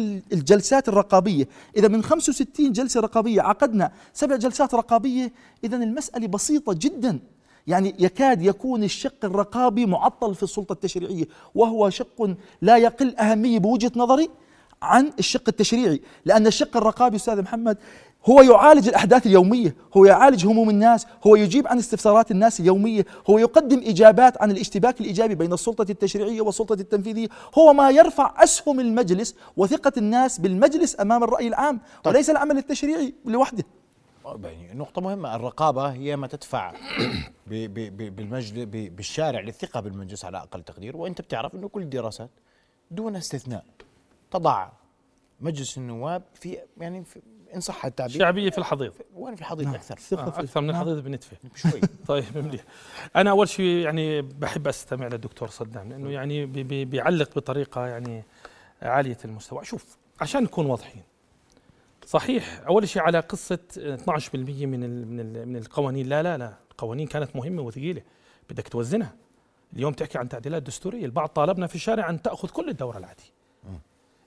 الجلسات 0.42 0.90
الرقابية. 0.90 1.48
إذا 1.78 1.88
من 1.88 2.04
65 2.04 2.72
جلسة 2.72 3.00
رقابية 3.02 3.42
عقدنا 3.42 3.92
سبع 4.14 4.36
جلسات 4.36 4.76
رقابية 4.76 5.34
إذا 5.64 5.78
المسألة 5.78 6.28
بسيطة 6.28 6.74
جدا. 6.74 7.20
يعني 7.68 7.96
يكاد 8.00 8.42
يكون 8.42 8.84
الشق 8.84 9.26
الرقابي 9.26 9.86
معطل 9.86 10.36
في 10.36 10.44
السلطة 10.44 10.74
التشريعية 10.74 11.26
وهو 11.56 11.90
شق 11.90 12.36
لا 12.62 12.78
يقل 12.78 13.16
أهمية 13.16 13.60
بوجهة 13.60 13.92
نظري 13.96 14.30
عن 14.82 15.12
الشق 15.20 15.44
التشريعي. 15.48 16.02
لأن 16.26 16.48
الشق 16.48 16.78
الرقابي 16.78 17.16
أستاذ 17.16 17.42
محمد 17.42 17.78
هو 18.26 18.42
يعالج 18.42 18.88
الأحداث 18.88 19.26
اليومية 19.28 19.76
هو 19.98 20.06
يعالج 20.06 20.46
هموم 20.46 20.70
الناس 20.70 21.08
هو 21.28 21.36
يجيب 21.36 21.68
عن 21.68 21.78
استفسارات 21.78 22.32
الناس 22.32 22.60
اليومية 22.60 23.06
هو 23.30 23.38
يقدم 23.38 23.82
إجابات 23.86 24.42
عن 24.42 24.52
الاشتباك 24.52 25.02
الإيجابي 25.02 25.36
بين 25.36 25.54
السلطة 25.54 25.92
التشريعية 25.92 26.42
والسلطة 26.42 26.74
التنفيذية 26.74 27.28
هو 27.58 27.74
ما 27.74 27.90
يرفع 27.90 28.44
أسهم 28.44 28.80
المجلس 28.80 29.36
وثقة 29.58 29.92
الناس 29.98 30.40
بالمجلس 30.40 31.00
أمام 31.00 31.24
الرأي 31.24 31.48
العام 31.48 31.80
طيب. 32.04 32.16
وليس 32.16 32.30
العمل 32.30 32.58
التشريعي 32.58 33.14
لوحده 33.26 33.64
يعني 34.26 34.74
نقطة 34.74 35.02
مهمة 35.02 35.36
الرقابة 35.36 35.92
هي 35.92 36.16
ما 36.16 36.28
تدفع 36.28 36.74
بالمجلس 37.48 38.52
بالشارع 38.90 39.40
للثقة 39.40 39.80
بالمجلس 39.80 40.26
على 40.26 40.38
أقل 40.38 40.64
تقدير 40.64 40.98
وأنت 40.98 41.22
بتعرف 41.22 41.56
أنه 41.56 41.68
كل 41.68 41.82
الدراسات 41.82 42.30
دون 42.92 43.16
استثناء 43.16 43.66
تضع 44.32 44.70
مجلس 45.42 45.78
النواب 45.78 46.24
في 46.34 46.58
يعني 46.78 47.04
في 47.04 47.22
إن 47.56 47.60
صح 47.60 47.86
التعبير. 47.86 48.18
شعبية 48.20 48.50
في 48.50 48.58
الحضيض. 48.58 48.94
وين 49.16 49.36
في 49.36 49.42
الحضيض 49.42 49.74
أكثر. 49.76 49.96
ثقة 50.00 50.28
آه 50.28 50.30
في 50.30 50.40
أكثر 50.40 50.62
من 50.62 50.68
نعم. 50.68 50.76
الحضيض 50.76 51.04
بنتفه 51.04 51.38
شوي 51.56 51.82
طيب 52.08 52.38
مليح 52.38 52.64
أنا 53.16 53.30
أول 53.30 53.50
شيء 53.50 53.66
يعني 53.66 54.22
بحب 54.22 54.68
أستمع 54.68 55.08
للدكتور 55.08 55.48
صدام 55.50 55.90
لأنه 55.90 56.10
يعني 56.12 56.46
بي- 56.46 56.64
بي- 56.64 56.86
بيعلق 56.86 57.36
بطريقة 57.36 57.88
يعني 57.88 58.24
عالية 58.82 59.18
المستوى. 59.26 59.66
شوف 59.66 59.98
عشان 60.22 60.44
نكون 60.44 60.66
واضحين 60.66 61.02
صحيح 62.06 62.62
أول 62.68 62.88
شيء 62.90 63.02
على 63.02 63.20
قصة 63.20 63.60
12% 63.78 64.36
من 64.66 64.84
ال 64.84 65.08
من 65.08 65.20
ال 65.20 65.48
من 65.48 65.56
القوانين. 65.56 66.08
لا 66.10 66.24
لا 66.24 66.38
لا 66.38 66.54
القوانين 66.72 67.08
كانت 67.08 67.36
مهمة 67.36 67.62
وثقيلة. 67.62 68.02
بدك 68.50 68.68
توزنها. 68.68 69.14
اليوم 69.76 69.94
تحكي 69.94 70.18
عن 70.18 70.30
تعديلات 70.30 70.64
دستورية. 70.64 71.06
البعض 71.06 71.30
طالبنا 71.30 71.68
في 71.68 71.76
الشارع 71.76 72.10
أن 72.10 72.22
تأخذ 72.22 72.50
كل 72.50 72.70
الدورة 72.70 72.98
العادية. 72.98 73.24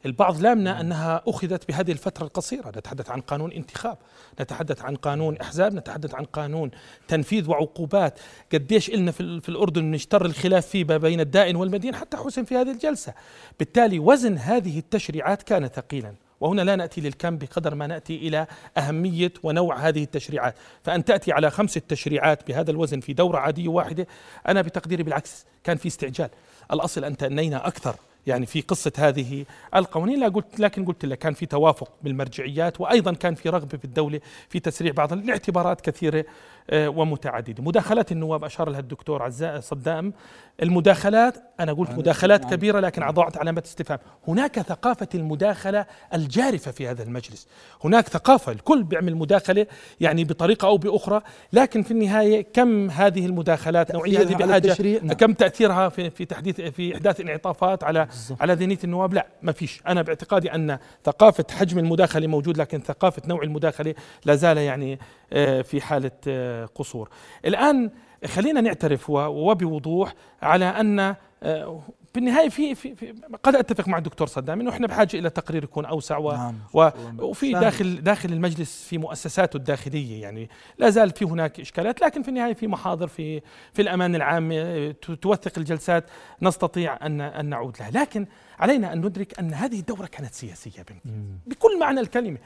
البعض 0.07 0.41
لامنا 0.41 0.81
أنها 0.81 1.23
أخذت 1.27 1.69
بهذه 1.69 1.93
الفترة 1.93 2.25
القصيرة، 2.25 2.69
نتحدث 2.69 3.11
عن 3.11 3.21
قانون 3.21 3.53
انتخاب، 3.53 3.99
نتحدث 4.41 4.83
عن 4.83 4.97
قانون 4.97 5.37
إحزاب، 5.37 5.75
نتحدث 5.75 6.15
عن 6.15 6.25
قانون 6.25 6.71
تنفيذ 7.09 7.51
وعقوبات، 7.51 8.19
قديش 8.53 8.91
إلنا 8.91 9.13
في, 9.13 9.21
ال- 9.21 9.41
في 9.41 9.49
الأردن 9.49 9.91
نشتر 9.91 10.27
الخلاف 10.27 10.67
فيه 10.67 10.85
ما 10.85 10.97
بين 10.97 11.21
الدائن 11.21 11.57
والمدين 11.57 11.95
حتى 11.95 12.17
حسم 12.17 12.45
في 12.45 12.57
هذه 12.57 12.71
الجلسة، 12.71 13.15
بالتالي 13.59 13.99
وزن 13.99 14.39
هذه 14.39 14.79
التشريعات 14.79 15.43
كان 15.43 15.69
ثقيلا، 15.69 16.15
وهنا 16.41 16.63
لا 16.63 16.77
نأتي 16.77 17.01
للكم 17.01 17.39
بقدر 17.39 17.75
ما 17.75 17.87
نأتي 17.87 18.17
إلى 18.17 18.47
أهمية 18.77 19.33
ونوع 19.43 19.77
هذه 19.89 20.03
التشريعات، 20.03 20.55
فأن 20.83 21.05
تأتي 21.05 21.33
على 21.33 21.51
خمسه 21.51 21.83
تشريعات 21.89 22.49
بهذا 22.49 22.71
الوزن 22.71 23.01
في 23.01 23.13
دورة 23.13 23.39
عادية 23.39 23.69
واحدة، 23.69 24.07
أنا 24.49 24.63
بتقديري 24.63 25.03
بالعكس 25.03 25.45
كان 25.65 25.77
في 25.77 25.89
استعجال، 25.89 26.29
الأصل 26.73 27.05
أن 27.05 27.17
تأنينا 27.17 27.67
أكثر. 27.67 27.97
يعني 28.27 28.47
في 28.47 28.61
قصة 28.61 28.93
هذه 28.99 29.45
القوانين 29.75 30.21
لا 30.21 30.29
قلت 30.29 30.61
لكن 30.61 30.85
قلت 30.85 31.05
لك 31.05 31.19
كان 31.19 31.35
في 31.35 31.47
توافق 31.47 31.91
بالمرجعيات 32.03 32.81
وأيضا 32.81 33.13
كان 33.13 33.35
في 33.35 33.49
رغبة 33.49 33.79
في 33.79 33.85
الدولة 33.85 34.21
في 34.49 34.61
تسريع 34.61 34.93
بعض 34.93 35.13
الاعتبارات 35.13 35.81
كثيرة. 35.81 36.25
آه، 36.71 36.89
ومتعددة. 36.89 37.63
مداخلات 37.63 38.13
النواب 38.13 38.45
أشار 38.45 38.71
لها 38.71 38.81
الدكتور 38.81 39.23
عزاء 39.23 39.61
صدام. 39.61 40.13
المداخلات 40.63 41.35
أنا 41.61 41.73
قلت 41.73 41.91
مداخلات 41.91 42.45
كبيرة 42.45 42.81
لكن 42.81 43.11
ضعت 43.11 43.37
علامة 43.37 43.63
استفهام. 43.67 43.99
هناك 44.29 44.61
ثقافة 44.61 45.09
المداخلة 45.15 45.87
الجارفة 46.15 46.71
في 46.71 46.89
هذا 46.89 47.03
المجلس. 47.03 47.49
هناك 47.85 48.09
ثقافة 48.09 48.53
الكل 48.53 48.83
بيعمل 48.83 49.17
مداخلة 49.17 49.67
يعني 50.01 50.25
بطريقة 50.25 50.69
أو 50.69 50.77
بأخرى 50.77 51.21
لكن 51.53 51.83
في 51.83 51.91
النهاية 51.91 52.47
كم 52.53 52.91
هذه 52.91 53.27
المداخلات 53.27 53.95
نوعية 53.95 54.19
هذه 54.19 54.57
التشريع؟ 54.57 55.01
نعم. 55.03 55.17
كم 55.17 55.33
تأثيرها 55.33 55.89
في 55.89 56.11
في 56.11 56.25
تحديث 56.25 56.61
في 56.61 56.95
إحداث 56.95 57.21
انعطافات 57.21 57.85
على 57.85 58.09
على 58.41 58.55
ذهنية 58.55 58.79
النواب؟ 58.85 59.15
لا 59.15 59.27
ما 59.43 59.53
فيش. 59.53 59.83
أنا 59.87 60.03
باعتقادي 60.03 60.55
أن 60.55 60.79
ثقافة 61.05 61.45
حجم 61.51 61.79
المداخلة 61.79 62.27
موجود 62.27 62.59
لكن 62.59 62.81
ثقافة 62.81 63.23
نوع 63.27 63.43
المداخلة 63.43 63.95
لا 64.25 64.35
زال 64.35 64.59
يعني 64.59 64.99
في 65.63 65.81
حالة 65.81 66.11
آه، 66.29 66.65
قصور. 66.65 67.09
الآن 67.45 67.91
خلينا 68.27 68.61
نعترف 68.61 69.11
وبوضوح 69.11 70.15
على 70.43 70.65
أن 70.65 71.15
آه، 71.43 71.83
بالنهاية 72.15 72.49
في, 72.49 72.75
في, 72.75 72.95
في 72.95 73.15
قد 73.43 73.55
أتفق 73.55 73.89
مع 73.89 73.99
الدكتور 73.99 74.27
صدام 74.27 74.61
إنه 74.61 74.71
إحنا 74.71 74.87
بحاجة 74.87 75.17
إلى 75.17 75.31
تقرير 75.31 75.65
يكون 75.65 75.85
أوسع 75.85 76.19
و 76.19 76.33
نعم. 76.33 76.55
و 76.75 76.91
وفي. 77.19 77.53
داخل 77.53 78.03
داخل 78.03 78.33
المجلس 78.33 78.87
في 78.89 78.99
مؤسساته 78.99 79.57
الداخلية 79.57 80.23
يعني. 80.23 80.49
لا 80.79 80.91
زالت 80.91 81.19
في 81.19 81.25
هناك 81.25 81.61
إشكالات 81.61 82.01
لكن 82.01 82.23
في 82.23 82.29
النهاية 82.29 82.55
في 82.55 82.67
محاضر 82.67 83.07
في 83.07 83.41
في 83.73 83.83
الأمان 83.83 84.15
العام 84.15 84.53
آه، 84.53 84.95
توثق 85.23 85.53
الجلسات 85.59 86.05
نستطيع 86.43 87.07
أن 87.07 87.21
أن 87.21 87.47
نعود 87.47 87.77
لها. 87.81 87.91
لكن 87.91 88.27
علينا 88.59 88.93
أن 88.93 88.99
ندرك 89.07 89.39
أن 89.39 89.55
هذه 89.55 89.81
الدورة 89.81 90.07
كانت 90.07 90.35
سياسية 90.35 90.85
بكل 91.47 91.79
معنى 91.81 92.01
الكلمة. 92.01 92.39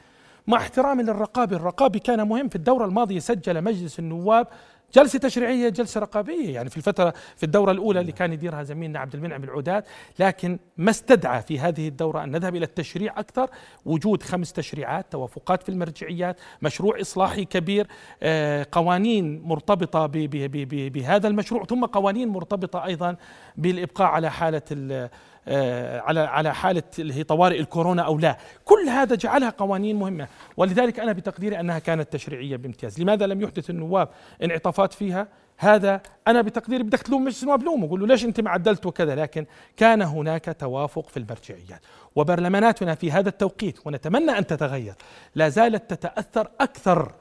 مع 0.49 0.57
احترامي 0.59 1.02
للرقابه 1.02 1.57
الرقابي 1.57 1.99
كان 1.99 2.28
مهم 2.28 2.49
في 2.49 2.57
الدورة 2.57 2.85
الماضية 2.85 3.19
سجل 3.19 3.62
مجلس 3.64 3.99
النواب 3.99 4.47
جلسة 4.95 5.19
تشريعية 5.19 5.69
جلسة 5.69 6.00
رقابية 6.00 6.55
يعني 6.55 6.71
في 6.71 6.76
الفترة 6.76 7.14
في 7.37 7.43
الدورة 7.43 7.71
الأولى 7.73 8.00
اللي 8.00 8.12
كان 8.12 8.33
يديرها 8.33 8.62
زميلنا 8.62 8.99
عبد 8.99 9.14
المنعم 9.14 9.45
العودات 9.45 9.85
لكن 10.19 10.59
ما 10.76 10.90
استدعى 10.90 11.43
في 11.43 11.59
هذه 11.61 11.88
الدورة 11.88 12.25
أن 12.25 12.31
نذهب 12.31 12.57
إلى 12.57 12.64
التشريع 12.64 13.21
أكثر. 13.21 13.49
وجود 13.85 14.23
خمس 14.23 14.52
تشريعات 14.52 15.12
توافقات 15.12 15.62
في 15.62 15.69
المرجعيات 15.69 16.37
مشروع 16.62 17.00
إصلاحي 17.00 17.45
كبير 17.45 17.87
آه، 18.23 18.67
قوانين 18.73 19.43
مرتبطة 19.43 20.07
بهذا 20.07 21.28
المشروع 21.28 21.64
ثم 21.64 21.85
قوانين 21.85 22.28
مرتبطة 22.28 22.85
أيضا 22.85 23.17
بالإبقاء 23.57 24.07
على 24.09 24.31
حالة 24.31 24.62
ال- 24.73 25.09
على 25.49 26.21
على 26.21 26.55
حالة 26.55 26.83
اللي 26.99 27.14
هي 27.14 27.25
طوارئ 27.25 27.61
الكورونا 27.61 28.02
أو 28.02 28.19
لا، 28.19 28.38
كل 28.64 28.88
هذا 28.88 29.14
جعلها 29.14 29.50
قوانين 29.50 29.97
مهمة، 29.97 30.28
ولذلك 30.57 31.00
أنا 31.00 31.12
بتقديري 31.12 31.61
أنها 31.61 31.78
كانت 31.78 32.12
تشريعية 32.12 32.57
بامتياز، 32.57 33.00
لماذا 33.00 33.26
لم 33.26 33.43
يحدث 33.43 33.71
النواب 33.71 34.09
انعطافات 34.43 34.93
فيها؟ 34.93 35.28
هذا 35.57 36.00
أنا 36.28 36.43
بتقديري 36.43 36.83
بدك 36.83 37.02
تلوم 37.02 37.25
مجلس 37.25 37.43
النواب 37.43 37.62
لومه، 37.62 37.88
قول 37.88 38.00
له 38.00 38.07
ليش 38.07 38.25
أنت 38.25 38.40
ما 38.40 38.50
عدلت 38.50 38.87
وكذا، 38.87 39.14
لكن 39.14 39.47
كان 39.76 40.02
هناك 40.02 40.57
توافق 40.59 41.09
في 41.09 41.17
المرجعيات، 41.17 41.81
وبرلماناتنا 42.17 42.95
في 42.95 43.12
هذا 43.12 43.28
التوقيت 43.28 43.87
ونتمنى 43.87 44.31
أن 44.31 44.47
تتغير، 44.47 44.95
لا 45.35 45.49
زالت 45.49 45.90
تتأثر 45.90 46.50
أكثر 46.61 47.12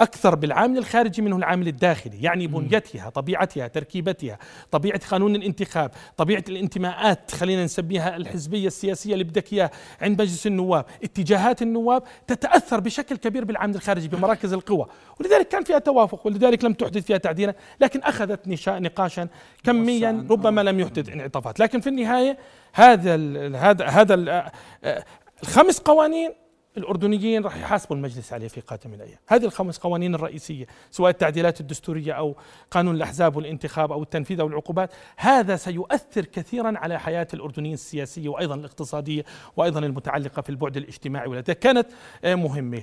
أكثر 0.00 0.34
بالعامل 0.34 0.78
الخارجي 0.78 1.22
منه 1.22 1.36
العامل 1.36 1.68
الداخلي 1.68 2.22
يعني 2.22 2.46
بنيتها 2.46 3.10
طبيعتها 3.10 3.68
تركيبتها 3.68 4.38
طبيعة 4.70 5.00
قانون 5.10 5.36
الانتخاب 5.36 5.90
طبيعة 6.16 6.44
الانتماءات 6.48 7.30
خلينا 7.30 7.64
نسميها 7.64 8.16
الحزبية 8.16 8.66
السياسية 8.66 9.12
اللي 9.12 9.24
بدك 9.24 9.52
إياه 9.52 9.70
عند 10.00 10.22
مجلس 10.22 10.46
النواب. 10.46 10.84
اتجاهات 11.04 11.62
النواب 11.62 12.02
تتأثر 12.26 12.80
بشكل 12.80 13.16
كبير 13.16 13.44
بالعامل 13.44 13.74
الخارجي 13.74 14.08
بمراكز 14.08 14.52
القوى. 14.52 14.86
ولذلك 15.20 15.48
كان 15.48 15.64
فيها 15.64 15.78
توافق 15.78 16.26
ولذلك 16.26 16.64
لم 16.64 16.72
تحدث 16.72 17.04
فيها 17.04 17.16
تعديلا 17.16 17.54
لكن 17.80 18.00
أخذت 18.02 18.68
نقاشا 18.68 19.28
كميا. 19.64 20.26
ربما 20.30 20.60
لم 20.60 20.80
يحدث 20.80 21.08
انعطافات. 21.08 21.60
لكن 21.60 21.80
في 21.80 21.88
النهاية 21.88 22.38
هذا 22.72 23.14
ال- 23.14 23.56
هذا 23.56 23.84
هذا 23.86 24.14
ال- 24.14 24.28
آه، 24.28 24.52
آه، 24.84 25.04
الخمس 25.42 25.78
قوانين 25.78 26.32
الأردنيين 26.76 27.44
راح 27.44 27.56
يحاسبوا 27.56 27.96
المجلس 27.96 28.32
عليه 28.32 28.48
في 28.48 28.60
قادم 28.60 28.94
الأيام. 28.94 29.18
هذه 29.28 29.44
الخمس 29.44 29.78
قوانين 29.78 30.14
الرئيسية 30.14 30.66
سواء 30.90 31.10
التعديلات 31.10 31.60
الدستورية 31.60 32.12
أو 32.12 32.36
قانون 32.70 32.94
الأحزاب 32.94 33.36
والانتخاب 33.36 33.92
أو 33.92 34.02
التنفيذ 34.02 34.40
أو 34.40 34.46
العقوبات 34.46 34.90
هذا 35.16 35.56
سيؤثر 35.56 36.24
كثيرا 36.24 36.78
على 36.78 37.00
حياة 37.00 37.28
الأردنيين 37.34 37.74
السياسية 37.74 38.28
وأيضا 38.28 38.54
الاقتصادية 38.54 39.24
وأيضا 39.56 39.80
المتعلقة 39.80 40.42
في 40.42 40.50
البعد 40.50 40.76
الاجتماعي 40.76 41.28
ولذلك 41.28 41.58
كانت 41.58 41.86
آه، 42.24 42.34
مهمة. 42.34 42.82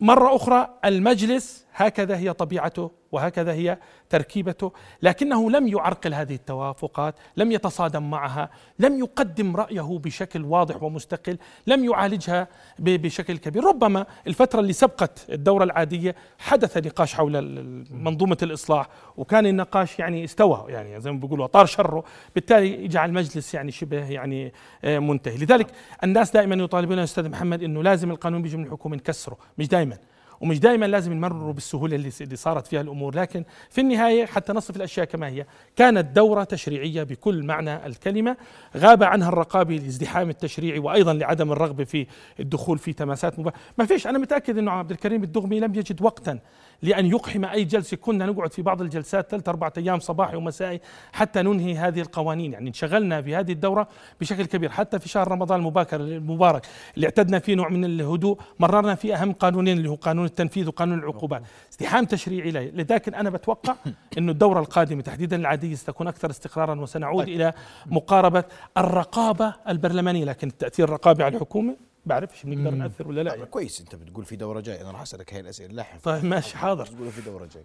مرة 0.00 0.36
أخرى 0.36 0.68
المجلس 0.84 1.66
هكذا 1.74 2.16
هي 2.16 2.32
طبيعته 2.32 2.90
وهكذا 3.12 3.52
هي 3.52 3.78
تركيبته. 4.10 4.72
لكنه 5.02 5.50
لم 5.50 5.68
يعرقل 5.68 6.14
هذه 6.14 6.34
التوافقات 6.34 7.14
لم 7.36 7.52
يتصادم 7.52 8.10
معها 8.10 8.50
لم 8.78 8.98
يقدم 8.98 9.56
رأيه 9.56 9.98
بشكل 9.98 10.44
واضح 10.44 10.82
ومستقل 10.82 11.38
لم 11.66 11.84
يعالجها 11.84 12.48
بشكل 12.78 13.38
كبير. 13.38 13.64
ربما 13.64 14.06
الفترة 14.26 14.60
اللي 14.60 14.72
سبقت 14.72 15.26
الدورة 15.30 15.64
العادية 15.64 16.14
حدث 16.38 16.76
نقاش 16.76 17.14
حول 17.14 17.64
منظومة 17.90 18.38
الإصلاح 18.42 18.88
وكان 19.16 19.46
النقاش 19.46 19.98
يعني 19.98 20.24
استوى 20.24 20.64
يعني 20.68 21.00
زي 21.00 21.12
ما 21.12 21.18
بيقولوا 21.18 21.46
طار 21.46 21.66
شره. 21.66 22.04
بالتالي 22.34 22.84
يجعل 22.84 23.08
المجلس 23.08 23.54
يعني 23.54 23.72
شبه 23.72 24.10
يعني 24.10 24.52
آه، 24.84 24.98
منتهي. 24.98 25.36
لذلك 25.36 25.66
الناس 26.04 26.30
دائما 26.30 26.54
يطالبون 26.54 26.98
يا 26.98 27.04
أستاذ 27.04 27.28
محمد 27.28 27.62
أنه 27.62 27.82
لازم 27.82 28.10
القانون 28.10 28.42
بيجي 28.42 28.56
من 28.56 28.64
الحكومة 28.64 28.96
نكسره 28.96 29.36
مش 29.58 29.68
دائما. 29.68 29.98
ومش 30.42 30.60
دائما 30.60 30.86
لازم 30.86 31.12
نمرره 31.12 31.52
بالسهولة 31.52 31.96
اللي 31.96 32.36
صارت 32.36 32.66
فيها 32.66 32.80
الأمور. 32.80 33.14
لكن 33.14 33.44
في 33.70 33.80
النهاية 33.80 34.26
حتى 34.26 34.52
نصف 34.52 34.76
الأشياء 34.76 35.06
كما 35.06 35.28
هي. 35.28 35.46
كانت 35.76 36.16
دورة 36.16 36.44
تشريعية 36.44 37.02
بكل 37.02 37.42
معنى 37.42 37.86
الكلمة. 37.86 38.36
غاب 38.76 39.02
عنها 39.02 39.28
الرقابي 39.28 39.78
لازدحام 39.78 40.30
التشريعي 40.30 40.78
وأيضا 40.78 41.12
لعدم 41.12 41.52
الرغبه 41.52 41.84
في 41.84 42.06
الدخول 42.40 42.78
في 42.78 42.92
تماسات 42.92 43.38
مبا... 43.38 43.52
ما 43.78 43.86
فيش 43.86 44.06
أنا 44.06 44.18
متأكد 44.18 44.58
إنه 44.58 44.70
عبد 44.70 44.90
الكريم 44.90 45.22
الدغمي 45.22 45.60
لم 45.60 45.74
يجد 45.74 46.02
وقتا 46.02 46.38
لأن 46.82 47.06
يقحم 47.06 47.44
أي 47.44 47.64
جلسة 47.64 47.96
كنا 47.96 48.26
نقعد 48.26 48.52
في 48.52 48.62
بعض 48.62 48.82
الجلسات 48.82 49.30
ثلاث 49.30 49.48
أربعة 49.48 49.72
أيام 49.78 50.00
صباحي 50.00 50.36
ومسائي 50.36 50.80
حتى 51.12 51.42
ننهي 51.42 51.74
هذه 51.74 52.00
القوانين. 52.00 52.52
يعني 52.52 52.68
انشغلنا 52.68 53.22
في 53.22 53.36
هذه 53.36 53.52
الدورة 53.52 53.88
بشكل 54.20 54.44
كبير. 54.44 54.70
حتى 54.70 54.98
في 54.98 55.08
شهر 55.08 55.28
رمضان 55.28 55.60
المباكر 55.60 56.00
المبارك 56.00 56.66
اللي 56.94 57.06
اعتدنا 57.06 57.38
فيه 57.38 57.54
نوع 57.54 57.68
من 57.68 57.84
الهدوء 57.84 58.38
مررنا 58.58 58.94
في 58.94 59.14
أهم 59.14 59.32
قانونين 59.32 59.78
اللي 59.78 59.90
هو 59.90 59.94
قانون 59.94 60.24
التنفيذ 60.24 60.68
وقانون 60.68 60.98
العقوبات. 60.98 61.42
ازدحام 61.72 62.04
تشريعي 62.04 62.50
له 62.50 62.60
لذلك 62.60 63.14
أنا 63.14 63.30
بتوقع 63.30 63.74
أنه 64.18 64.32
الدورة 64.32 64.60
القادمة 64.60 65.02
تحديدا 65.02 65.36
العادية 65.36 65.74
ستكون 65.74 66.08
أكثر 66.08 66.30
استقرارا 66.30 66.80
وسنعود 66.80 67.24
طيب. 67.24 67.34
إلى 67.34 67.52
مقاربة 67.86 68.44
الرقابة 68.76 69.54
البرلمانية. 69.68 70.24
لكن 70.24 70.48
التأثير 70.48 70.88
الرقابي 70.88 71.22
على 71.22 71.34
الحكومة 71.34 71.91
بعرفش 72.06 72.46
بنقدر 72.46 72.76
نأثر 72.76 73.08
ولا 73.08 73.20
لا. 73.20 73.44
كويس 73.44 73.80
انت 73.80 73.94
بتقول 73.94 74.24
في 74.24 74.36
دورة 74.36 74.60
جاية. 74.60 74.80
أنا 74.80 74.90
راح 74.90 75.00
أسألك 75.00 75.34
هاي 75.34 75.40
الأسئلة 75.40 75.74
لاحقا 75.74 75.98
طيب 75.98 76.24
ماشي 76.24 76.56
حاضر. 76.56 76.86
تقولوا 76.86 77.10
في 77.10 77.20
دورة 77.20 77.48
جاي 77.54 77.64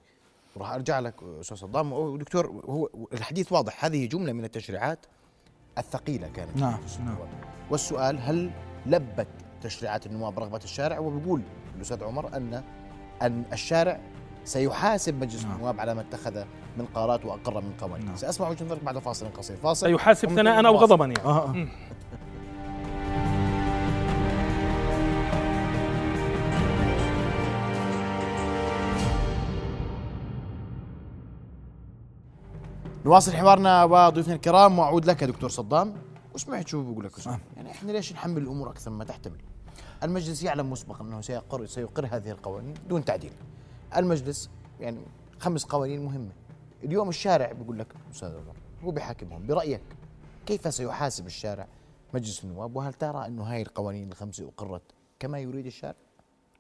وراح 0.56 0.72
أرجع 0.72 1.00
لك 1.00 1.14
أستاذ 1.40 1.58
صدام. 1.58 1.94
ودكتور 1.94 2.48
هو 2.48 2.90
الحديث 3.14 3.52
واضح. 3.52 3.86
هذه 3.86 4.06
جملة 4.06 4.34
من 4.34 4.44
التشريعات 4.44 5.06
الثقيلة 5.78 6.28
كانت. 6.28 6.58
نعم، 6.58 6.80
نعم. 7.06 7.18
والسؤال 7.70 8.20
هل 8.20 8.52
لبت 8.86 9.28
تشريعات 9.62 10.06
النواب 10.06 10.40
رغبة 10.40 10.62
الشارع؟ 10.64 11.00
وبيقول 11.00 11.42
الأستاذ 11.76 12.04
عمر 12.04 12.38
أن 12.38 12.64
أن 13.22 13.44
الشارع 13.54 14.00
سيحاسب 14.46 15.22
مجلس 15.22 15.44
نعم. 15.44 15.56
النواب 15.56 15.80
على 15.80 15.94
ما 15.94 16.02
اتخذ 16.02 16.44
من 16.78 16.86
قرارات 16.86 17.26
وأقر 17.26 17.62
من 17.62 17.74
قوانين. 17.82 18.06
نعم. 18.06 18.16
سأسمع 18.16 18.50
وجهة 18.50 18.66
نظرك 18.66 18.84
بعد 18.84 19.00
فاصل 19.00 19.34
قصير. 19.34 19.58
فاصل. 19.58 19.88
سيحاسب 19.88 20.30
ثناء. 20.30 20.74
غضبا 20.74 21.06
يعني 21.06 21.20
آه. 21.26 21.48
مم. 21.48 21.70
نواصل 33.08 33.34
حوارنا 33.34 33.84
وضيوفنا 33.84 34.34
الكرام 34.36 34.80
وأعود 34.80 35.06
لك 35.06 35.22
يا 35.22 35.28
دكتور 35.28 35.50
صدام 35.50 35.94
وسمعت 36.36 36.68
شو 36.68 36.92
بقول 36.92 37.06
لك 37.06 37.28
نعم. 37.28 37.40
يعني 37.56 37.72
إحنا 37.72 37.92
ليش 37.92 38.14
نحمل 38.14 38.42
الأمور 38.42 38.70
أكثر 38.70 38.92
مما 38.92 39.04
تحتمل؟ 39.04 39.38
المجلس 40.04 40.44
يعلم 40.44 40.72
مسبقا 40.72 41.02
إنه 41.02 41.22
سيقر 41.22 41.66
سيقر 41.66 42.08
هذه 42.12 42.32
القوانين 42.32 42.74
دون 42.90 43.06
تعديل. 43.06 43.32
المجلس 43.98 44.50
يعني 44.80 45.02
خمس 45.40 45.66
قوانين 45.66 46.06
مهمة. 46.06 46.32
اليوم 46.84 47.10
الشارع 47.10 47.52
بيقول 47.52 47.80
لك 47.80 47.88
أستاذ 48.12 48.30
عمر 48.30 48.56
هو 48.84 48.92
بيحاكمهم 48.92 49.48
برأيك 49.48 49.84
كيف 50.46 50.74
سيحاسب 50.74 51.26
الشارع 51.26 51.68
مجلس 52.14 52.44
النواب 52.44 52.76
وهل 52.76 52.94
ترى 52.94 53.26
إنه 53.26 53.44
هاي 53.44 53.62
القوانين 53.62 54.12
الخمسة 54.12 54.48
أقرت 54.48 54.84
كما 55.20 55.40
يريد 55.40 55.66
الشارع؟ 55.66 55.96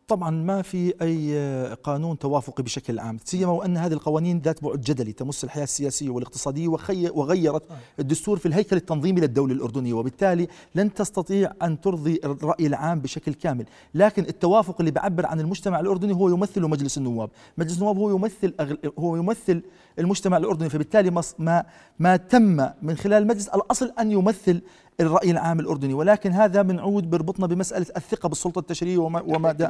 طبعا 0.09 0.29
ما 0.29 0.61
في 0.61 0.93
أي 1.01 1.73
قانون 1.83 2.19
توافقي 2.19 2.63
بشكل 2.63 2.99
عام 2.99 3.17
سيما 3.25 3.51
وأن 3.51 3.77
هذه 3.77 3.93
القوانين 3.93 4.39
ذات 4.39 4.63
بعد 4.63 4.81
جدلي 4.81 5.11
تمس 5.11 5.43
الحياة 5.43 5.63
السياسية 5.63 6.09
والاقتصادية 6.09 6.67
وخي 6.67 7.09
وغيرت 7.09 7.63
الدستور 7.99 8.37
في 8.37 8.45
الهيكل 8.45 8.75
التنظيمي 8.75 9.21
للدوله 9.21 9.53
الأردنية 9.53 9.93
وبالتالي 9.93 10.47
لن 10.75 10.93
تستطيع 10.93 11.51
أن 11.61 11.81
ترضي 11.81 12.19
الرأي 12.23 12.67
العام 12.67 12.99
بشكل 12.99 13.33
كامل. 13.33 13.65
لكن 13.93 14.23
التوافق 14.23 14.75
اللي 14.79 14.91
بيعبر 14.91 15.25
عن 15.25 15.39
المجتمع 15.39 15.79
الأردني 15.79 16.13
هو 16.13 16.29
يمثله 16.29 16.67
مجلس 16.67 16.97
النواب. 16.97 17.29
مجلس 17.57 17.77
النواب 17.77 17.97
هو 17.97 18.09
يمثل 18.09 18.53
أغل... 18.59 18.77
هو 18.99 19.15
يمثل 19.15 19.61
المجتمع 19.99 20.37
الأردني 20.37 20.69
فبالتالي 20.69 21.21
ما 21.39 21.65
ما 21.99 22.17
تم 22.17 22.69
من 22.81 22.97
خلال 22.97 23.23
المجلس 23.23 23.47
الأصل 23.47 23.93
أن 23.99 24.11
يمثل 24.11 24.61
الراي 24.99 25.31
العام 25.31 25.59
الاردني 25.59 25.93
ولكن 25.93 26.31
هذا 26.31 26.61
بنعود 26.61 27.09
بربطنا 27.09 27.47
بمساله 27.47 27.85
الثقه 27.97 28.29
بالسلطه 28.29 28.59
التشريعيه 28.59 28.97
وما, 28.97 29.21
وما 29.21 29.51
دا 29.51 29.67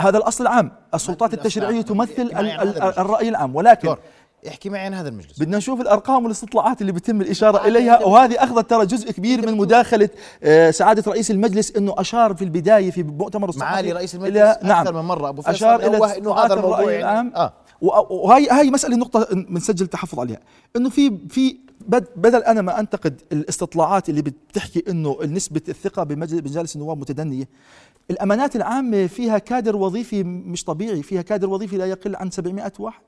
هذا 0.00 0.18
الاصل 0.18 0.44
العام 0.44 0.72
السلطات 0.94 1.34
الأصل 1.34 1.60
العام. 1.60 1.82
تمثل 1.82 2.22
احكي 2.22 2.34
معي 2.34 2.54
ال- 2.54 2.60
عن 2.60 2.66
ال- 2.68 2.68
هذا 2.68 2.78
المجلس. 2.78 2.98
الراي 2.98 3.28
العام 3.28 3.56
ولكن 3.56 3.88
احكي 4.48 4.68
معي 4.68 4.80
عن 4.86 4.94
هذا 4.94 5.08
المجلس. 5.08 5.38
بدنا 5.40 5.56
نشوف 5.56 5.80
الأرقام 5.80 6.22
والاستطلاعات 6.24 6.80
اللي 6.80 6.92
بيتم 6.92 7.20
الإشارة 7.20 7.66
إليها 7.68 8.04
وهذه 8.04 8.44
أخذت 8.44 8.70
ترى 8.70 8.86
جزء 8.86 9.10
كبير 9.12 9.46
من 9.46 9.56
مداخلة 9.56 10.08
آه، 10.42 10.70
سعادة 10.70 11.02
رئيس 11.12 11.30
المجلس 11.30 11.76
إنه 11.76 11.94
أشار 11.98 12.34
في 12.34 12.44
البداية 12.44 12.90
في 12.90 13.02
مؤتمر 13.02 13.48
الصحفي 13.48 13.64
معالي 13.72 13.92
رئيس 13.92 14.14
المجلس 14.14 14.36
إلى 14.36 14.58
نعم. 14.62 14.80
أكثر 14.80 14.94
من 14.94 15.08
مرة. 15.08 15.28
أبو 15.28 15.42
فيصل 15.42 15.54
أشار 15.54 15.80
إلى 15.80 16.18
إنه 16.18 16.34
هذا 16.34 16.54
الموضوع 16.54 16.92
يعني. 16.92 17.02
العام. 17.30 17.50
و- 17.80 18.14
وهي 18.28 18.48
هاي 18.50 18.70
مسألة 18.70 18.96
نقطة 18.96 19.28
بنسجل 19.34 19.86
تحفظ 19.86 20.20
عليها. 20.20 20.40
إنه 20.76 20.90
في 20.90 21.18
في 21.28 21.56
بد- 21.88 22.08
بدل 22.16 22.42
أنا 22.42 22.62
ما 22.62 22.80
أنتقد 22.80 23.20
الاستطلاعات 23.32 24.08
اللي 24.08 24.22
بتحكي 24.22 24.84
إنه 24.88 25.16
نسبة 25.24 25.60
الثقة 25.68 26.02
بمجلس 26.02 26.40
بمجالس 26.40 26.76
النواب 26.76 26.98
متدنية 26.98 27.48
الأمانات 28.10 28.56
العامة 28.56 29.06
فيها 29.06 29.38
كادر 29.38 29.76
وظيفي 29.76 30.22
مش 30.24 30.64
طبيعي 30.64 31.02
فيها 31.02 31.22
كادر 31.22 31.48
وظيفي 31.50 31.76
لا 31.76 31.86
يقل 31.86 32.16
عن 32.16 32.30
700 32.30 32.72
واحد. 32.78 33.02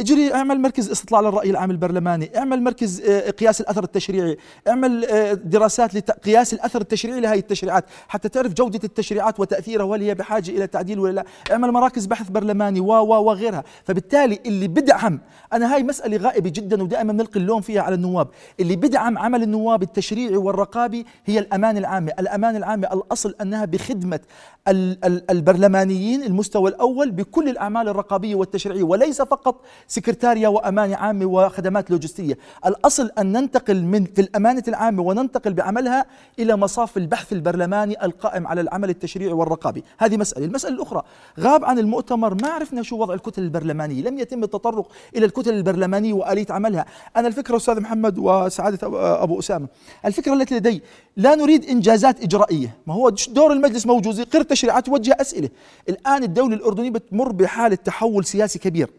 اجري 0.00 0.34
اعمل 0.34 0.60
مركز 0.60 0.90
استطلاع 0.90 1.20
للرأي 1.20 1.50
العام 1.50 1.70
البرلماني، 1.70 2.38
اعمل 2.38 2.62
مركز 2.62 3.00
آه، 3.00 3.30
قياس 3.30 3.60
الأثر 3.60 3.84
التشريعي، 3.84 4.36
اعمل 4.68 5.04
آه، 5.04 5.32
دراسات 5.32 5.94
لقياس 5.94 6.52
الأثر 6.54 6.80
التشريعي 6.80 7.20
لهذه 7.20 7.38
التشريعات 7.38 7.84
حتى 8.08 8.28
تعرف 8.28 8.52
جودة 8.52 8.80
التشريعات 8.84 9.40
وتأثيرها 9.40 9.84
وهل 9.84 10.02
هي 10.02 10.14
بحاجة 10.14 10.50
إلى 10.50 10.66
تعديل 10.66 10.98
ولا 10.98 11.12
لا، 11.12 11.24
اعمل 11.52 11.72
مراكز 11.72 12.06
بحث 12.06 12.28
برلماني 12.30 12.80
و 12.80 12.86
و 12.92 13.22
وغيرها، 13.24 13.64
فبالتالي 13.84 14.38
اللي 14.46 14.68
بدعم 14.68 15.20
أنا 15.52 15.74
هاي 15.74 15.82
مسألة 15.82 16.16
غائبة 16.16 16.50
جدا 16.50 16.82
ودائما 16.82 17.12
بنلقي 17.12 17.40
اللوم 17.40 17.60
فيها 17.60 17.82
على 17.82 17.94
النواب، 17.94 18.28
اللي 18.60 18.76
بدعم 18.76 19.18
عمل 19.18 19.42
النواب 19.42 19.82
التشريعي 19.82 20.36
والرقابي 20.36 21.06
هي 21.26 21.38
الأمان 21.38 21.76
العامة، 21.76 22.12
الأمان 22.18 22.56
العامة 22.56 22.88
الأصل 22.92 23.34
أنها 23.40 23.64
بخدمة 23.64 24.20
ال- 24.68 25.04
ال- 25.04 25.30
البرلمانيين 25.30 26.22
المستوى 26.22 26.70
الأول 26.70 27.10
بكل 27.10 27.48
الأعمال 27.48 27.88
الرقابية 27.88 28.34
والتشريعية 28.34 28.82
وليس 28.82 29.22
فقط 29.22 29.64
سكرتاريا 29.88 30.48
وأمانة 30.48 30.96
عامة 30.96 31.26
وخدمات 31.26 31.90
لوجستية، 31.90 32.38
الأصل 32.66 33.10
أن 33.18 33.32
ننتقل 33.32 33.82
من 33.82 34.04
في 34.04 34.20
الأمانة 34.20 34.62
العامة 34.68 35.02
وننتقل 35.02 35.52
بعملها 35.52 36.06
إلى 36.38 36.56
مصاف 36.56 36.96
البحث 36.96 37.32
البرلماني 37.32 38.04
القائم 38.04 38.46
على 38.46 38.60
العمل 38.60 38.90
التشريعي 38.90 39.32
والرقابي، 39.32 39.84
هذه 39.98 40.16
مسألة، 40.16 40.46
المسألة 40.46 40.74
الأخرى 40.74 41.02
غاب 41.40 41.64
عن 41.64 41.78
المؤتمر 41.78 42.34
ما 42.34 42.48
عرفنا 42.48 42.82
شو 42.82 42.96
وضع 42.96 43.14
الكتل 43.14 43.42
البرلمانية، 43.42 44.02
لم 44.02 44.18
يتم 44.18 44.44
التطرق 44.44 44.92
إلى 45.16 45.26
الكتل 45.26 45.54
البرلمانية 45.54 46.12
وآلية 46.12 46.46
عملها، 46.50 46.86
أنا 47.16 47.28
الفكرة 47.28 47.56
أستاذ 47.56 47.80
محمد 47.80 48.18
وسعادة 48.18 48.78
أبو- 48.78 49.22
ابو 49.22 49.38
أسامة، 49.38 49.68
الفكرة 50.04 50.32
التي 50.32 50.54
لدي 50.54 50.82
لا 51.16 51.34
نريد 51.34 51.64
إنجازات 51.64 52.22
إجرائية، 52.22 52.76
ما 52.86 52.94
هو 52.94 53.08
دور 53.28 53.52
المجلس 53.52 53.86
موجود. 53.86 54.20
قر 54.20 54.42
تشريعات 54.42 54.86
توجه 54.86 55.16
أسئلة، 55.20 55.48
الآن 55.88 56.22
الدولة 56.22 56.54
الأردنية 56.56 56.90
بتمر 56.90 57.32
بحالة 57.32 57.76
تحول 57.76 58.24
سياسي 58.24 58.58
كبير، 58.58 58.90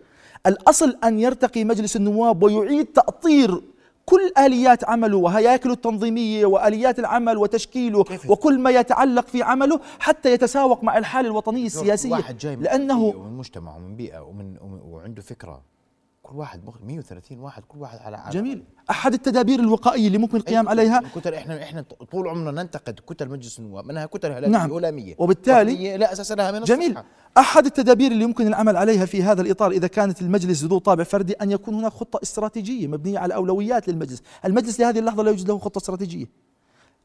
الأصل 0.47 0.97
أن 1.03 1.19
يرتقي 1.19 1.63
مجلس 1.63 1.95
النواب 1.95 2.43
ويعيد 2.43 2.85
تأطير 2.85 3.61
كل 4.05 4.31
آليات 4.37 4.89
عمله 4.89 5.17
وهياكله 5.17 5.73
التنظيمية 5.73 6.45
وآليات 6.45 6.99
العمل 6.99 7.37
وتشكيله 7.37 8.03
كيف؟ 8.03 8.29
وكل 8.29 8.59
ما 8.59 8.69
يتعلق 8.69 9.27
في 9.27 9.43
عمله 9.43 9.79
حتى 9.99 10.31
يتساوق 10.33 10.83
مع 10.83 10.97
الحاله 10.97 11.27
الوطنيه 11.27 11.65
السياسية 11.65 12.11
واحد 12.11 12.37
جاي 12.37 12.55
من 12.55 12.67
خلفية 12.67 13.19
ومن 13.19 13.37
مجتمع 13.37 13.75
ومن 13.75 13.95
بيئة 13.95 14.19
ومن, 14.19 14.57
وعنده 14.89 15.21
فكرة 15.21 15.61
كل 16.27 16.35
واحد 16.35 16.65
مخ 16.65 16.81
130 16.83 17.39
واحد 17.39 17.63
كل 17.67 17.79
واحد 17.79 17.99
على 17.99 18.17
على 18.17 18.33
جميل 18.33 18.63
أحد 18.89 19.13
التدابير 19.13 19.59
الوقائيه 19.59 20.07
اللي 20.07 20.17
ممكن 20.17 20.37
القيام 20.37 20.69
عليها 20.69 21.01
كتل 21.15 21.33
إحنا 21.33 21.63
إحنا 21.63 21.81
طول 22.11 22.27
عمرنا 22.27 22.63
ننتقد 22.63 22.99
كتل 23.07 23.29
مجلس 23.29 23.59
النواب 23.59 23.85
منها 23.85 24.05
كتل 24.05 24.31
هلاميه 24.31 24.57
نعم. 24.57 24.73
هلاميه 24.73 25.15
وبالتالي 25.17 25.97
لا 25.97 26.13
أساس 26.13 26.31
لها 26.31 26.51
من 26.51 26.63
جميل 26.63 26.91
الصحة. 26.91 27.05
أحد 27.37 27.65
التدابير 27.65 28.11
اللي 28.11 28.23
يمكن 28.23 28.47
العمل 28.47 28.77
عليها 28.77 29.05
في 29.05 29.23
هذا 29.23 29.41
الإطار 29.41 29.71
إذا 29.71 29.87
كانت 29.87 30.21
المجلس 30.21 30.63
ذو 30.63 30.77
طابع 30.77 31.03
فردي 31.03 31.33
أن 31.33 31.51
يكون 31.51 31.73
هناك 31.73 31.91
خطة 31.91 32.19
استراتيجية 32.23 32.87
مبنية 32.87 33.19
على 33.19 33.35
أولويات 33.35 33.87
للمجلس، 33.87 34.23
المجلس 34.45 34.79
لهذه 34.79 34.99
اللحظة 34.99 35.23
لا 35.23 35.29
يوجد 35.29 35.47
له 35.47 35.57
خطة 35.57 35.77
استراتيجية. 35.77 36.25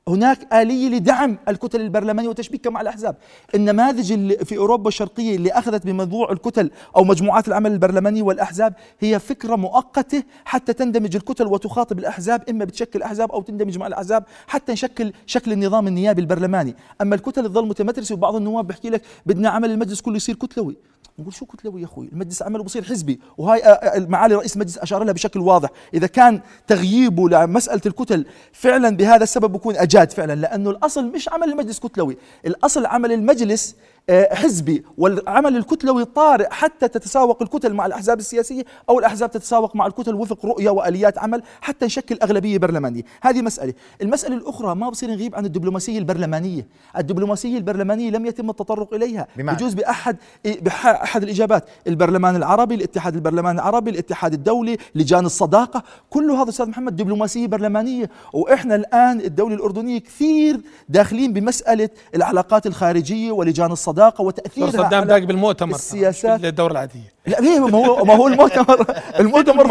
هناك 0.09 0.55
آلية 0.55 0.89
لدعم 0.89 1.39
الكتل 1.49 1.81
البرلمانية 1.81 2.29
وتشبيكها 2.29 2.71
مع 2.71 2.81
الأحزاب. 2.81 3.17
النماذج 3.55 4.13
اللي 4.13 4.37
في 4.37 4.57
أوروبا 4.57 4.89
الشرقية 4.89 5.37
اللي 5.37 5.51
أخذت 5.53 5.87
بموضوع 5.87 6.33
الكتل 6.33 6.71
أو 6.97 7.05
مجموعات 7.05 7.49
العمل 7.49 7.73
البرلماني 7.73 8.23
والأحزاب 8.23 8.75
هي 9.01 9.19
فكرة 9.19 9.57
مؤقتة 9.57 10.23
حتى 10.45 10.73
تندمج 10.73 11.17
الكتل 11.17 11.47
وتخاطب 11.47 11.99
الأحزاب 11.99 12.43
إما 12.51 12.65
بتشكل 12.65 13.03
أحزاب 13.03 13.33
أو 13.33 13.43
تندمج 13.43 13.79
مع 13.79 13.87
الأحزاب 13.87 14.25
حتى 14.47 14.73
نشكل 14.73 15.13
شكل 15.27 15.53
النظام 15.53 15.87
النيابي 15.87 16.21
البرلماني. 16.21 16.77
أما 17.01 17.15
الكتل 17.15 17.45
تظل 17.45 17.67
متمترسة 17.67 18.15
وبعض 18.15 18.37
النواب 18.37 18.67
بيحكي 18.67 18.91
لك 18.91 19.03
بدنا 19.27 19.49
عمل 19.49 19.71
المجلس 19.71 20.01
كله 20.01 20.17
يصير 20.17 20.35
كتلوي. 20.35 20.77
نقول 21.19 21.35
شو 21.35 21.47
كتلوي 21.47 21.81
يا 21.81 21.87
أخوي؟ 21.87 22.09
المجلس 22.13 22.43
عمله 22.43 22.65
بصير 22.65 22.85
حزبي 22.85 23.21
وهاي 23.39 23.65
آه، 23.65 23.69
آه، 23.69 23.99
معالي 23.99 24.35
رئيس 24.35 24.55
المجلس 24.57 24.79
أشار 24.79 25.05
لها 25.05 25.13
بشكل 25.13 25.41
واضح. 25.41 25.69
إذا 25.95 26.07
كان 26.07 26.41
تغييبه 26.67 27.29
لمسألة 27.29 27.81
الكتل 27.87 28.27
فعلا 28.53 28.97
بهذا 28.97 29.23
السبب 29.23 29.53
بكون 29.53 29.77
أجاد 29.77 30.11
فعلا 30.11 30.35
لأنه 30.35 30.71
الأصل 30.71 31.07
مش 31.07 31.29
عمل 31.29 31.49
المجلس 31.49 31.79
كتلوي. 31.79 32.17
الأصل 32.47 32.87
عمل 32.87 33.13
المجلس 33.13 33.77
حزبي 34.11 34.85
والعمل 34.99 35.57
الكتلوي 35.57 36.05
طارئ 36.05 36.51
حتى 36.51 36.89
تتساوق 36.89 37.43
الكتل 37.43 37.75
مع 37.75 37.87
الأحزاب 37.87 38.19
السياسية 38.19 38.65
أو 38.89 38.99
الأحزاب 38.99 39.31
تتساوق 39.31 39.77
مع 39.77 39.87
الكتل 39.87 40.15
وفق 40.15 40.47
رؤية 40.47 40.71
وآليات 40.71 41.19
عمل 41.19 41.43
حتى 41.61 41.87
نشكل 41.87 42.19
أغلبية 42.23 42.59
برلمانية. 42.59 43.03
هذه 43.23 43.43
مسألة. 43.43 43.75
المسألة 44.03 44.37
الأخرى 44.37 44.75
ما 44.75 44.89
بصير 44.89 45.11
نغيب 45.11 45.35
عن 45.35 45.45
الدبلوماسية 45.45 45.99
البرلمانية. 45.99 46.67
الدبلوماسية 46.99 47.59
البرلمانية 47.59 48.11
لم 48.11 48.27
يتم 48.27 48.51
التطرق 48.51 48.95
إليها. 48.95 49.27
بمعنى؟ 49.37 49.59
بجوز 49.59 49.75
بأحد 49.75 50.17
بأحد 50.45 51.23
الإجابات. 51.23 51.65
البرلمان 51.87 52.37
العربي 52.37 52.75
الاتحاد 52.75 53.15
البرلمان 53.15 53.55
العربي 53.55 53.91
الاتحاد 53.91 54.33
الدولي 54.33 54.77
لجان 54.95 55.27
الصداقة. 55.27 55.83
كل 56.11 56.31
هذا 56.31 56.49
أستاذ 56.49 56.69
محمد 56.69 56.97
دبلوماسية 56.97 57.47
برلمانية. 57.47 58.11
وإحنا 58.33 58.75
الآن 58.75 59.21
الدولة 59.21 59.55
الأردنية 59.55 59.99
كثير 59.99 60.61
داخلين 60.89 61.33
بمسألة 61.33 61.89
العلاقات 62.15 62.67
الخارجية 62.67 63.33
ولجان 63.33 63.73
الصداقة. 63.73 63.92
دكتور 63.93 64.71
صدام 64.71 65.11
على 65.11 65.27
بالمؤتمر 65.27 65.75
السياسات. 65.75 66.35
مش 66.35 66.41
بالدوره 66.43 66.73
العادية 66.73 67.13
لا 67.27 67.41
ليه 67.41 67.59
ما 67.59 67.87
هو 67.87 68.05
ما 68.05 68.15
هو 68.15 68.29
المؤتمر 68.29 68.87
المؤتمر 69.21 69.67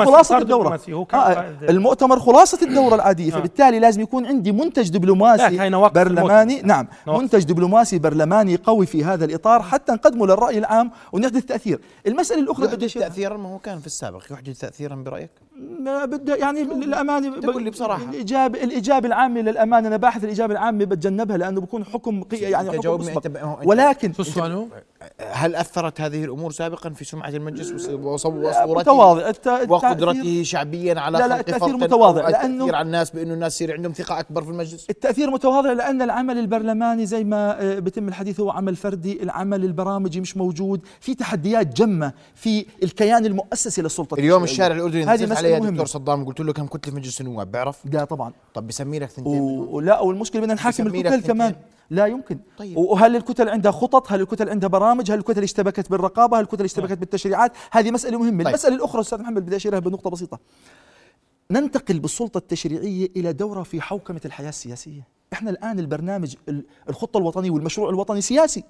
هو 0.90 1.06
كان 1.06 1.20
آه 1.20 1.56
المؤتمر 1.70 2.20
خلاصة 2.20 2.60
الدورة 2.62 2.96
العادية 2.96 3.34
آه. 3.34 3.36
فبالتالي 3.36 3.80
لازم 3.80 4.02
يكون 4.02 4.26
عندي 4.26 4.52
منتج 4.52 4.90
دبلوماسي 4.90 5.70
نواقص 5.70 5.94
برلماني. 5.94 6.62
نعم. 6.62 6.88
منتج 7.08 7.44
دبلوماسي 7.44 8.00
برلماني 8.00 8.56
قوي 8.56 8.86
في 8.86 9.04
هذا 9.04 9.26
الإطار 9.26 9.62
حتى 9.62 9.92
نقدمه 9.92 10.28
للرأي 10.28 10.58
العام 10.58 10.92
ونحدث 11.12 11.46
تأثير 11.46 11.80
المسألة 12.08 12.42
الأخرى 12.42 12.68
بدي 12.68 12.86
يحدث 12.86 13.02
تاثيرا 13.04 13.38
ما 13.38 13.50
هو 13.54 13.60
كان 13.60 13.80
في 13.80 13.88
السابق 13.88 14.24
يحدث 14.32 14.60
تاثيرا 14.60 14.96
برأيك 14.96 15.30
ما 15.80 16.06
بده 16.06 16.36
يعني 16.36 16.64
للامانه 16.64 17.40
تقول 17.40 17.64
لي 17.64 17.70
بصراحة. 17.70 18.04
الاجابه 18.04 18.64
الإجابة 18.64 19.08
العامة 19.08 19.42
للأمانة 19.42 19.88
أنا 19.88 19.98
باحث 19.98 20.24
الإجابة 20.24 20.54
العامة 20.54 20.86
بتجنبها 20.86 21.38
لأنه 21.38 21.62
بكون 21.62 21.86
حكم 21.86 22.24
يعني 22.32 22.72
حكم 22.72 23.02
مسبق 23.02 23.60
ولكن 23.66 24.14
شو 24.14 24.22
السؤال 24.22 24.52
هو؟ 24.52 24.66
هل 25.32 25.56
أثرت 25.56 26.02
هذه 26.02 26.24
الأمور 26.24 26.52
سابقا 26.52 26.90
في 26.90 27.06
سمعة 27.06 27.30
المجلس 27.30 27.72
وص- 27.72 27.90
وص- 27.90 28.26
وصورته 28.26 29.30
الت- 29.30 29.48
التأثير- 29.48 29.70
وقدرته 29.72 30.44
شعبيا 30.44 31.00
على 31.00 31.18
لا، 31.18 31.28
لا، 31.28 31.42
فرق 31.42 31.64
متواضع، 31.70 32.28
التاثير 32.28 32.76
على 32.76 32.86
الناس 32.86 33.10
بانه 33.12 33.34
الناس 33.34 33.56
يصير 33.56 33.74
عندهم 33.74 33.92
ثقة 33.92 34.20
أكبر 34.20 34.44
في 34.44 34.50
المجلس 34.50 34.88
التأثير 34.90 35.32
متواضع 35.32 35.72
لأن 35.74 36.02
العمل 36.02 36.38
البرلماني 36.38 37.06
زي 37.06 37.24
ما 37.24 37.62
آه، 37.62 37.80
بتم 37.80 38.08
الحديث 38.08 38.40
هو 38.40 38.50
عمل 38.52 38.76
فردي 38.76 39.24
العمل 39.24 39.64
البرامجي 39.66 40.22
مش 40.22 40.38
موجود 40.38 40.82
في 41.00 41.16
تحديات 41.16 41.68
جمة 41.78 42.14
في 42.36 42.66
الكيان 42.84 43.26
المؤسسي 43.26 43.82
للسلطة 43.82 44.16
اليوم. 44.16 44.44
الشارع 44.44 44.76
الأردني 44.76 45.04
هذه 45.06 45.24
نزلت 45.24 45.38
عليه 45.38 45.60
مهمة. 45.60 45.70
دكتور 45.72 45.86
صدام 45.86 46.26
قلت 46.26 46.40
له 46.40 46.54
كم 46.54 46.66
كتله 46.68 46.92
في 46.94 46.98
مجلس 47.00 47.22
النواب 47.22 47.52
بيعرف 47.52 47.80
لا 47.94 48.04
طبعا 48.06 48.34
طب 48.54 48.68
بسمي 48.68 49.00
لك 49.00 49.10
ثنتين. 49.10 49.40
و- 49.42 49.76
ولا 49.76 50.00
والمشكلة 50.00 50.42
بدنا 50.42 50.54
نحاكم 50.54 50.88
الكتل. 50.88 51.22
كمان 51.22 51.56
لا 51.92 52.06
يمكن. 52.06 52.40
طيب. 52.58 52.78
وهل 52.78 53.16
الكتل 53.16 53.50
عندها 53.50 53.72
خطط؟ 53.72 54.12
هل 54.12 54.22
الكتل 54.22 54.50
عندها 54.50 54.70
برامج؟ 54.70 55.12
هل 55.12 55.18
الكتل 55.20 55.44
اشتبكت 55.44 55.90
بالرقابة؟ 55.92 56.38
هل 56.38 56.42
الكتل 56.44 56.64
اشتبكت 56.64 56.98
بالتشريعات؟ 56.98 57.52
هذه 57.72 57.92
مسألة 57.92 58.18
مهمة. 58.20 58.38
طيب. 58.44 58.48
المسألة 58.48 58.76
الأخرى 58.76 59.02
أستاذ 59.02 59.22
محمد 59.22 59.46
بدي 59.46 59.56
اشيرها 59.56 59.80
بنقطة 59.80 60.10
بسيطة. 60.10 60.40
ننتقل 61.52 62.00
بالسلطة 62.00 62.38
التشريعية 62.38 63.10
إلى 63.16 63.34
دورة 63.34 63.64
في 63.64 63.82
حوكمة 63.82 64.22
الحياة 64.26 64.50
السياسية. 64.50 65.08
إحنا 65.34 65.50
الآن 65.50 65.80
البرنامج 65.80 66.36
ال- 66.50 66.66
الخطة 66.90 67.18
الوطنية 67.18 67.52
والمشروع 67.52 67.90
الوطني 67.90 68.22
سياسي. 68.22 68.64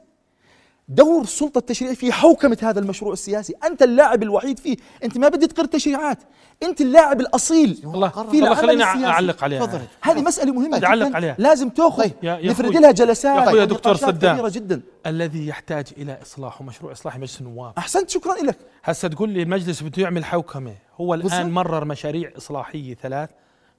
دور 0.91 1.21
السلطة 1.21 1.60
التشريعية 1.60 1.95
في 1.95 2.12
حوكمة 2.12 2.58
هذا 2.62 2.80
المشروع 2.80 3.13
السياسي 3.13 3.54
أنت 3.63 3.82
اللاعب 3.84 4.23
الوحيد 4.23 4.60
فيه 4.60 4.77
أنت 5.04 5.17
ما 5.17 5.30
بدي 5.30 5.47
تقر 5.47 5.65
تشريعات 5.65 6.17
أنت 6.63 6.82
اللاعب 6.82 7.21
الأصيل 7.21 7.82
الله 7.84 8.10
في 8.10 8.39
الله 8.39 8.51
السياسي. 8.51 9.06
أعلق 9.06 9.43
عليها 9.43 9.65
تفضل. 9.65 9.82
هذه 10.01 10.21
مسألة 10.21 10.54
مهمة 10.54 10.77
بدي 10.77 10.86
أعلق 10.86 11.08
جدا 11.08 11.15
عليها. 11.15 11.36
لازم 11.39 11.69
تأخذ 11.69 12.04
طيب. 12.04 12.13
نفرد. 12.23 12.71
لها 12.77 12.91
جلسات 12.91 13.38
يا 13.38 13.43
أخوي 13.43 13.60
يا 13.60 13.65
دكتور 13.65 13.95
صدام. 13.95 14.47
جدا 14.47 14.82
الذي 15.06 15.47
يحتاج 15.47 15.88
إلى 15.97 16.17
إصلاح 16.21 16.62
ومشروع 16.62 16.91
إصلاح 16.91 17.17
مجلس 17.17 17.41
النواب 17.41 17.73
أحسنت 17.77 18.10
شكرا 18.10 18.34
لك 18.34 18.58
هسه 18.84 19.08
تقول 19.08 19.30
لي 19.30 19.43
المجلس 19.43 19.84
بده 19.84 20.04
يعمل 20.04 20.25
حوكمة 20.25 20.75
هو 21.01 21.13
الآن 21.13 21.30
بالضبط. 21.30 21.45
مرر 21.51 21.86
مشاريع 21.86 22.32
إصلاحية 22.38 22.95
ثلاث 22.95 23.30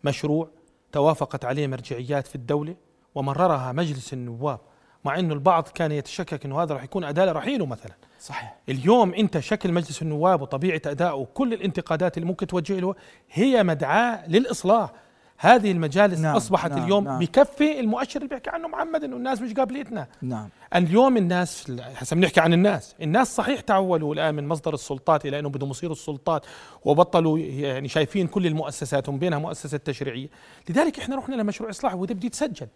مشروع 0.04 0.48
توافقت 0.92 1.44
عليه 1.44 1.66
مرجعيات 1.66 2.26
في 2.26 2.34
الدولة 2.34 2.74
ومررها 3.14 3.72
مجلس 3.72 4.12
النواب 4.12 4.60
مع 5.04 5.18
إنه 5.18 5.34
البعض 5.34 5.68
كان 5.68 5.92
يتشكك 5.92 6.44
إنه 6.44 6.62
هذا 6.62 6.74
راح 6.74 6.82
يكون 6.84 7.04
اداه 7.04 7.24
لرحيله 7.24 7.66
مثلا. 7.66 7.92
صحيح. 8.20 8.56
اليوم 8.68 9.14
أنت 9.14 9.38
شكل 9.38 9.72
مجلس 9.72 10.02
النواب 10.02 10.42
وطبيعة 10.42 10.80
ادائه 10.86 11.14
وكل 11.14 11.52
الانتقادات 11.52 12.16
اللي 12.16 12.28
ممكن 12.28 12.46
توجه 12.46 12.80
له 12.80 12.94
هي 13.30 13.62
مدعاة 13.62 14.28
للإصلاح. 14.28 14.92
هذه 15.38 15.72
المجالس 15.72 16.14
نعم، 16.14 16.22
نعم 16.22 16.36
أصبحت 16.36 16.70
نعم، 16.70 16.84
اليوم 16.84 17.04
نعم. 17.04 17.18
بكفي 17.18 17.80
المؤشر 17.80 18.16
اللي 18.16 18.28
بيحكي 18.28 18.50
عنه 18.50 18.68
محمد 18.68 19.04
إنه 19.04 19.16
الناس 19.16 19.40
مش 19.40 19.52
قابلتنا 19.52 20.06
نعم. 20.22 20.48
اليوم 20.74 21.16
الناس 21.16 21.70
هسه 21.70 22.16
بنحكي 22.16 22.40
عن 22.40 22.52
الناس. 22.52 22.94
الناس 23.02 23.36
صحيح 23.36 23.60
تعولوا 23.60 24.14
الآن 24.14 24.34
من 24.34 24.48
مصدر 24.48 24.74
السلطات 24.74 25.26
إلى 25.26 25.38
إنه 25.38 25.48
بدهم 25.48 25.70
يصيروا 25.70 25.94
السلطات 25.94 26.46
وبطلوا 26.84 27.38
يعني 27.38 27.88
شايفين 27.88 28.26
كل 28.26 28.46
المؤسسات 28.46 29.08
ومن 29.08 29.18
بينها 29.18 29.38
مؤسسة 29.38 29.78
تشريعية. 29.78 30.28
لذلك 30.68 30.98
إحنا 30.98 31.16
رحنا 31.16 31.34
لمشروع 31.34 31.70
إصلاح 31.70 31.94
وده 31.94 32.14
بده 32.14 32.26
يتسجل 32.26 32.66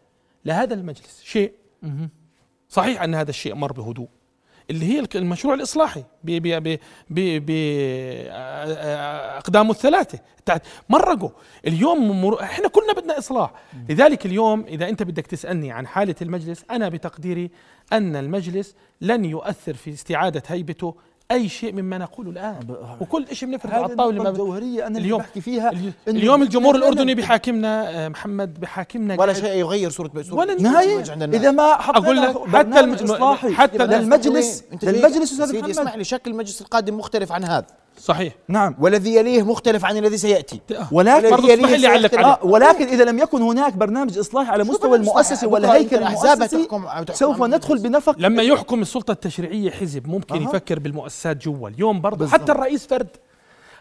لهذا 0.44 0.74
المجلس. 0.74 1.22
شيء 1.24 1.52
صحيح 2.68 3.02
أن 3.02 3.14
هذا 3.14 3.30
الشيء 3.30 3.54
مر 3.54 3.72
بهدوء. 3.72 4.08
اللي 4.70 4.86
هي 4.86 5.06
المشروع 5.14 5.54
الإصلاحي 5.54 6.04
ب- 6.24 6.30
ب- 6.48 6.62
ب- 6.62 6.78
ب- 7.10 7.46
باقدامه 8.26 9.70
الثلاثة. 9.70 10.18
تاعت- 10.46 10.62
مرقوا. 10.88 11.30
اليوم 11.66 12.20
مر... 12.24 12.42
إحنا 12.42 12.68
كلنا 12.68 12.92
بدنا 12.92 13.18
إصلاح. 13.18 13.52
لذلك 13.88 14.26
اليوم 14.26 14.60
إذا 14.68 14.88
أنت 14.88 15.02
بدك 15.02 15.26
تسألني 15.26 15.72
عن 15.72 15.86
حالة 15.86 16.14
المجلس 16.22 16.64
أنا 16.70 16.88
بتقديري 16.88 17.50
أن 17.92 18.16
المجلس 18.16 18.74
لن 19.00 19.24
يؤثر 19.24 19.74
في 19.74 19.90
استعادة 19.92 20.42
هيبته 20.46 20.94
أي 21.30 21.48
شيء 21.48 21.72
مما 21.72 21.98
نقوله 21.98 22.30
الآن. 22.30 22.56
وكل 23.00 23.26
شيء 23.32 23.48
بنفرض 23.48 23.72
على 23.72 23.86
الطاولة 23.86 24.20
أنا 24.20 24.86
اللي 24.86 24.98
اليوم 24.98 25.20
بحكي 25.20 25.40
فيها 25.40 25.72
اليوم, 26.08 26.42
الجمهور 26.42 26.74
الأردني 26.74 27.14
بحاكمنا 27.14 27.90
آه، 27.90 28.08
محمد 28.08 28.60
بحاكمنا 28.60 29.20
ولا 29.20 29.32
شيء 29.32 29.52
يغير 29.52 29.90
صورة 29.90 30.10
صورة 30.22 30.38
ولا 30.38 30.54
نهاية 30.62 31.10
عند 31.10 31.22
الناس. 31.22 31.40
إذا 31.40 31.50
ما 31.50 31.62
أقول 31.72 32.16
لك 32.16 32.28
حتى 32.28 32.50
برنامج 32.50 32.98
الم- 33.02 33.12
إصلاحي 33.12 33.52
حتى 33.54 33.78
للمجلس 33.86 34.64
جاي- 34.82 34.92
للمجلس 34.92 35.32
أستاذ 35.32 35.46
سيدي 35.50 35.70
اسمح 35.70 35.84
محمد. 35.84 35.98
لي 35.98 36.04
شكل 36.04 36.30
المجلس 36.30 36.60
القادم 36.62 36.96
مختلف 36.98 37.32
عن 37.32 37.44
هذا. 37.44 37.66
صحيح 37.98 38.32
نعم 38.48 38.74
والذي 38.80 39.14
يليه 39.14 39.42
مختلف 39.42 39.84
عن 39.84 39.96
الذي 39.96 40.16
سيأتي 40.16 40.60
ولكن 40.92 41.30
برضو 41.30 41.46
اسمح 41.46 41.70
لي 41.70 41.86
أعلق 41.86 42.14
عليه. 42.14 42.26
آه 42.26 42.38
ولكن 42.42 42.86
إذا 42.86 43.04
لم 43.04 43.18
يكن 43.18 43.42
هناك 43.42 43.76
برنامج 43.76 44.18
اصلاحي 44.18 44.50
على 44.50 44.64
مستوى 44.64 44.96
المؤسسة 44.96 45.46
بكرة 45.46 45.98
الأحزاب 45.98 46.42
المؤسسي 46.42 46.68
سوف 47.12 47.42
ندخل. 47.42 47.78
بنفق 47.78 48.14
لما 48.18 48.42
يحكم 48.42 48.82
السلطة 48.82 49.12
التشريعية 49.12 49.70
حزب 49.70 50.08
ممكن 50.08 50.36
أها. 50.36 50.42
يفكر 50.42 50.78
بالمؤسسات 50.78 51.36
جوا 51.36 51.68
اليوم 51.68 52.00
برضه. 52.00 52.28
حتى 52.28 52.52
الرئيس 52.52 52.86
فرد 52.86 53.08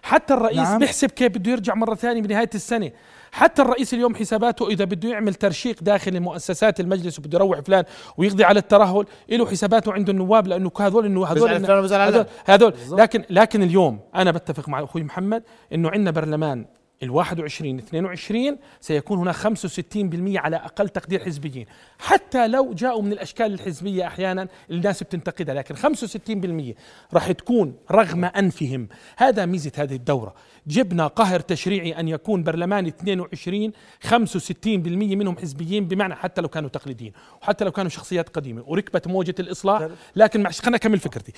حتى 0.05 0.33
الرئيس 0.33 0.59
نعم. 0.59 0.79
بيحسب 0.79 1.11
كيف 1.11 1.37
بده 1.37 1.51
يرجع 1.51 1.75
مرة 1.75 1.95
ثانية 1.95 2.21
بنهاية 2.21 2.49
السنة 2.55 2.91
حتى 3.31 3.61
الرئيس 3.61 3.93
اليوم 3.93 4.15
حساباته 4.15 4.67
إذا 4.67 4.85
بده 4.85 5.09
يعمل 5.09 5.33
ترشيق 5.33 5.83
داخل 5.83 6.19
مؤسسات 6.19 6.79
المجلس 6.79 7.19
وبده 7.19 7.37
يروح 7.37 7.59
فلان 7.59 7.83
ويقضي 8.17 8.43
على 8.43 8.59
الترهل 8.59 9.05
له 9.29 9.45
حساباته 9.45 9.93
عنده 9.93 10.11
النواب 10.11 10.47
لأنه 10.47 10.71
هذول 10.79 11.05
إنه 11.05 11.25
هذول 11.25 11.71
وبزعل 11.79 12.13
هذول. 12.13 12.25
هذول 12.45 12.73
لكن 12.91 13.23
لكن 13.29 13.63
اليوم 13.63 13.99
أنا 14.15 14.31
بتفق 14.31 14.69
مع 14.69 14.83
أخوي 14.83 15.03
محمد 15.03 15.43
إنه 15.73 15.89
عندنا 15.89 16.11
برلمان 16.11 16.65
ال 17.03 17.09
21 17.09 17.79
22 17.79 18.57
سيكون 18.79 19.17
هناك 19.19 19.35
65% 19.35 20.37
على 20.37 20.55
أقل 20.55 20.89
تقدير 20.89 21.23
حزبيين. 21.23 21.65
حتى 21.99 22.47
لو 22.47 22.73
جاءوا 22.73 23.01
من 23.01 23.11
الأشكال 23.11 23.53
الحزبية 23.53 24.07
أحيانا 24.07 24.47
الناس 24.71 25.03
بتنتقدها 25.03 25.55
لكن 25.55 25.75
65% 25.75 26.75
راح 27.13 27.31
تكون 27.31 27.75
رغم 27.91 28.25
أنفهم. 28.25 28.87
هذا 29.17 29.45
ميزة 29.45 29.71
هذه 29.77 29.95
الدورة. 29.95 30.35
جبنا 30.67 31.07
قهر 31.07 31.39
تشريعي 31.39 31.99
أن 31.99 32.07
يكون 32.07 32.43
برلمان 32.43 32.85
22 32.85 33.71
65% 34.03 34.77
منهم 35.15 35.37
حزبيين 35.37 35.87
بمعنى 35.87 36.15
حتى 36.15 36.41
لو 36.41 36.47
كانوا 36.47 36.69
تقليديين 36.69 37.13
وحتى 37.41 37.65
لو 37.65 37.71
كانوا 37.71 37.89
شخصيات 37.89 38.29
قديمة. 38.29 38.63
وركبت 38.67 39.07
موجة 39.07 39.35
الإصلاح 39.39 39.87
لكن 40.15 40.43
معلش 40.43 40.61
خليني 40.61 40.75
اكمل 40.75 40.99
فكرتي 40.99 41.31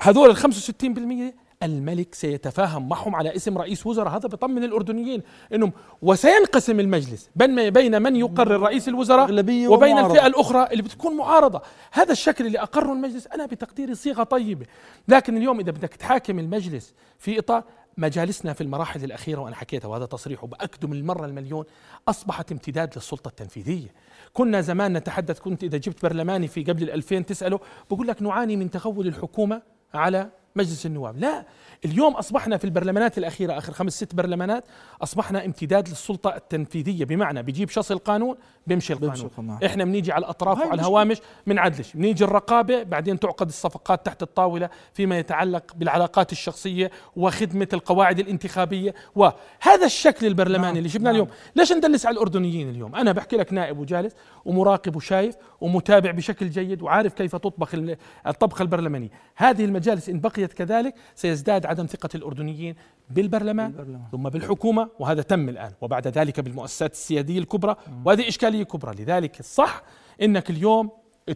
هذول 0.00 0.30
ال 0.30 0.36
65% 0.36 1.45
الملك 1.62 2.14
سيتفاهم 2.14 2.88
معهم 2.88 3.14
على 3.14 3.36
اسم 3.36 3.58
رئيس 3.58 3.86
وزراء. 3.86 4.16
هذا 4.16 4.28
بيطمن 4.28 4.64
الأردنيين 4.64 5.22
إنهم 5.54 5.72
وسينقسم 6.02 6.80
المجلس 6.80 7.30
بين 7.36 8.02
من 8.02 8.16
يقرر 8.16 8.60
رئيس 8.60 8.88
الوزراء 8.88 9.32
وبين 9.32 9.68
ومعارضة. 9.68 10.06
الفئة 10.06 10.26
الأخرى 10.26 10.68
اللي 10.72 10.82
بتكون 10.82 11.16
معارضة. 11.16 11.62
هذا 11.92 12.12
الشكل 12.12 12.46
اللي 12.46 12.58
أقره 12.58 12.92
المجلس 12.92 13.26
أنا 13.26 13.46
بتقديري 13.46 13.94
صيغة 13.94 14.22
طيبة. 14.22 14.66
لكن 15.08 15.36
اليوم 15.36 15.60
إذا 15.60 15.70
بدك 15.70 15.94
تحاكم 15.94 16.38
المجلس 16.38 16.94
في 17.18 17.38
إطار 17.38 17.64
مجالسنا 17.98 18.52
في 18.52 18.60
المراحل 18.60 19.04
الأخيرة 19.04 19.40
وأنا 19.40 19.56
حكيتها 19.56 19.88
وهذا 19.88 20.06
تصريح 20.06 20.44
وباكده 20.44 20.88
من 20.88 20.96
المرة 20.96 21.26
المليون 21.26 21.64
أصبحت 22.08 22.52
امتداد 22.52 22.90
للسلطة 22.96 23.28
التنفيذية. 23.28 23.94
كنا 24.32 24.60
زمان 24.60 24.92
نتحدث 24.92 25.40
كنت 25.40 25.64
إذا 25.64 25.78
جبت 25.78 26.02
برلماني 26.02 26.48
في 26.48 26.64
قبل 26.64 26.82
ال 26.82 26.90
2000 26.90 27.20
تسأله 27.20 27.60
بقول 27.90 28.06
لك 28.06 28.22
نعاني 28.22 28.56
من 28.56 28.70
تغول 28.70 29.06
الحكومة 29.06 29.62
على 29.94 30.30
مجلس 30.56 30.86
النواب. 30.86 31.18
لا 31.18 31.44
اليوم 31.84 32.14
أصبحنا 32.14 32.56
في 32.56 32.64
البرلمانات 32.64 33.18
الأخيرة 33.18 33.58
آخر 33.58 33.72
خمس 33.72 33.92
ست 33.96 34.14
برلمانات 34.14 34.64
أصبحنا 35.02 35.44
امتداد 35.44 35.88
للسلطة 35.88 36.36
التنفيذية 36.36 37.04
بمعنى 37.04 37.42
بيجيب 37.42 37.68
شخص 37.70 37.90
القانون 37.90 38.36
بيمشي 38.66 38.92
القانون. 38.92 39.14
القانون. 39.26 39.58
إحنا 39.64 39.84
بنيجي 39.84 40.12
على 40.12 40.24
الأطراف 40.24 40.58
هاي 40.58 40.66
وعلى. 40.66 40.80
الهوامش 40.80 41.20
بنعدلش 41.46 41.92
بنيجي 41.94 42.24
الرقابة 42.24 42.82
بعدين 42.82 43.18
تعقد 43.18 43.48
الصفقات 43.48 44.06
تحت 44.06 44.22
الطاولة 44.22 44.70
فيما 44.94 45.18
يتعلق 45.18 45.62
بالعلاقات 45.76 46.32
الشخصية 46.32 46.90
وخدمة 47.16 47.68
القواعد 47.72 48.18
الانتخابية 48.18 48.94
وهذا 49.14 49.84
الشكل 49.84 50.26
البرلماني 50.26 50.66
نعم، 50.66 50.76
اللي 50.76 50.88
جبناه 50.88 51.10
اليوم. 51.10 51.28
ليش 51.56 51.72
ندلس 51.72 52.06
على 52.06 52.14
الأردنيين 52.14 52.68
اليوم؟ 52.68 52.94
أنا 52.94 53.12
بحكي 53.12 53.36
لك 53.36 53.52
نائب 53.52 53.78
وجالس 53.78 54.14
ومراقب 54.44 54.96
وشايف 54.96 55.34
ومتابع 55.60 56.10
بشكل 56.10 56.50
جيد 56.50 56.82
وعارف 56.82 57.14
كيف 57.14 57.36
تطبخ 57.36 57.74
ال- 57.74 57.96
الطبخه 58.26 58.62
البرلمانيه 58.62 59.08
هذه 59.36 59.64
المجالس 59.64 60.08
إن 60.08 60.20
بقيت 60.20 60.45
كذلك 60.52 60.94
سيزداد 61.14 61.66
عدم 61.66 61.86
ثقة 61.86 62.08
الأردنيين 62.14 62.74
بالبرلمان, 63.10 63.70
بالبرلمان. 63.72 64.02
ثم 64.12 64.28
بالحكومة 64.28 64.88
وهذا 64.98 65.22
تم 65.22 65.48
الآن 65.48 65.72
وبعد 65.80 66.08
ذلك 66.08 66.40
بالمؤسسات 66.40 66.92
السيادية 66.92 67.38
الكبرى 67.38 67.76
وهذه 68.04 68.28
إشكالية 68.28 68.62
كبرى 68.62 68.94
لذلك 69.02 69.40
الصح 69.40 69.82
إنك 70.22 70.50
اليوم 70.50 70.90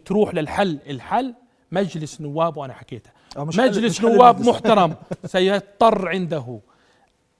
تروح 0.05 0.33
للحل 0.33 0.79
الحل 0.89 1.33
مجلس 1.71 2.21
نواب 2.21 2.57
وأنا 2.57 2.73
حكيتها 2.73 3.13
مجلس 3.37 4.01
نواب. 4.01 4.41
محترم 4.41 4.95
سيضطر 5.25 6.07
عنده 6.07 6.59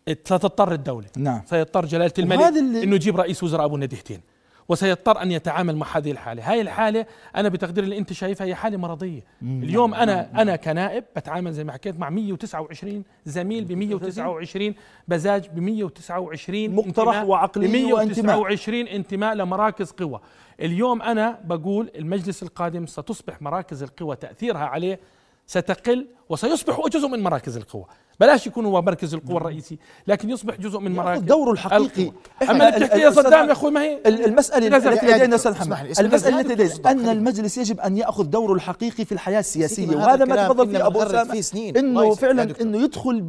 ستضطر 0.10 0.72
الدولة 0.74 1.08
نعم 1.18 1.42
سيضطر 1.46 1.86
جلالة 1.86 2.14
الملك 2.20 2.42
إنه 2.84 2.96
يجيب 2.96 3.18
رئيس 3.18 3.44
وزراء 3.44 3.66
أبو 3.66 3.78
ندهتين 3.78 4.22
وسيضطر 4.72 5.22
أن 5.22 5.32
يتعامل 5.32 5.76
مع 5.76 5.88
هذه 5.98 6.12
الحالة، 6.12 6.52
هاي 6.52 6.62
الحالة 6.62 7.06
أنا 7.36 7.50
بتقدير 7.50 7.84
اللي 7.84 7.98
أنت 7.98 8.14
شايفها 8.14 8.48
هي 8.48 8.56
حالة 8.56 8.78
مرضية، 8.78 9.22
اليوم 9.42 9.94
أنا 9.94 10.42
أنا 10.42 10.56
كنائب 10.56 11.04
بتعامل 11.16 11.54
زي 11.54 11.64
ما 11.64 11.72
حكيت 11.72 12.00
مع 12.00 12.10
129 12.10 13.04
زميل 13.26 13.66
ب 13.66 13.72
129 13.72 14.76
بزاج 15.08 15.48
ب 15.48 15.60
129 15.60 16.76
مقترح 16.76 17.24
وعقلي 17.24 17.68
ب 17.68 17.94
وانتماء. 17.94 18.38
129 18.38 18.88
انتماء 18.88 19.36
لمراكز 19.36 19.92
قوى، 19.92 20.20
اليوم 20.62 21.02
أنا 21.02 21.40
بقول 21.44 21.92
المجلس 21.96 22.44
القادم 22.44 22.86
ستصبح 22.86 23.42
مراكز 23.42 23.84
القوى 23.84 24.16
تأثيرها 24.16 24.66
عليه 24.66 25.00
ستقل 25.48 26.08
وسيصبح 26.30 26.82
جزء 26.92 27.08
من 27.08 27.24
مراكز 27.24 27.58
القوى. 27.58 27.86
بلاش 28.22 28.48
يكون 28.48 28.66
هو 28.66 28.82
مركز 28.82 29.14
القوى 29.14 29.38
الرئيسي 29.38 29.78
لكن 30.08 30.30
يصبح 30.30 30.56
جزء 30.56 30.80
من 30.80 30.96
مراكز 30.96 31.22
دوره 31.22 31.52
الحقيقي. 31.52 32.12
أما 32.42 32.52
اللي 32.52 32.68
ال- 32.78 32.84
بتحكي 32.84 33.00
يا 33.02 33.08
الأستاذ 33.08 33.24
صدام 33.24 33.48
يا 33.48 33.52
أخوي 33.52 33.72
ما 33.72 33.82
هي 33.82 34.00
ال- 34.06 34.26
المسألة 34.26 34.68
لازم- 34.68 34.90
التي 34.90 35.06
لدينا 35.06 35.36
اسمح 35.36 35.62
محمد 35.62 35.86
يا 35.86 35.92
التي 35.92 36.54
لدينا 36.54 36.92
أن 36.92 36.98
خليني. 36.98 37.12
المجلس 37.12 37.58
يجب 37.58 37.80
أن 37.80 37.98
يأخذ 37.98 38.24
دوره 38.24 38.54
الحقيقي 38.54 39.06
في 39.06 39.12
الحياة 39.12 39.40
السياسية 39.40 39.76
سيدي، 39.76 39.96
ما 39.96 40.06
وهذا 40.06 40.14
هذا 40.14 40.26
ما 40.26 40.36
تفضل 40.48 40.70
فيه 40.70 40.78
إنه 41.78 42.02
يسلمك. 42.04 42.24
يا 42.24 42.54
فعلا. 42.54 42.62
إنه 42.62 42.84
يدخل 42.84 43.22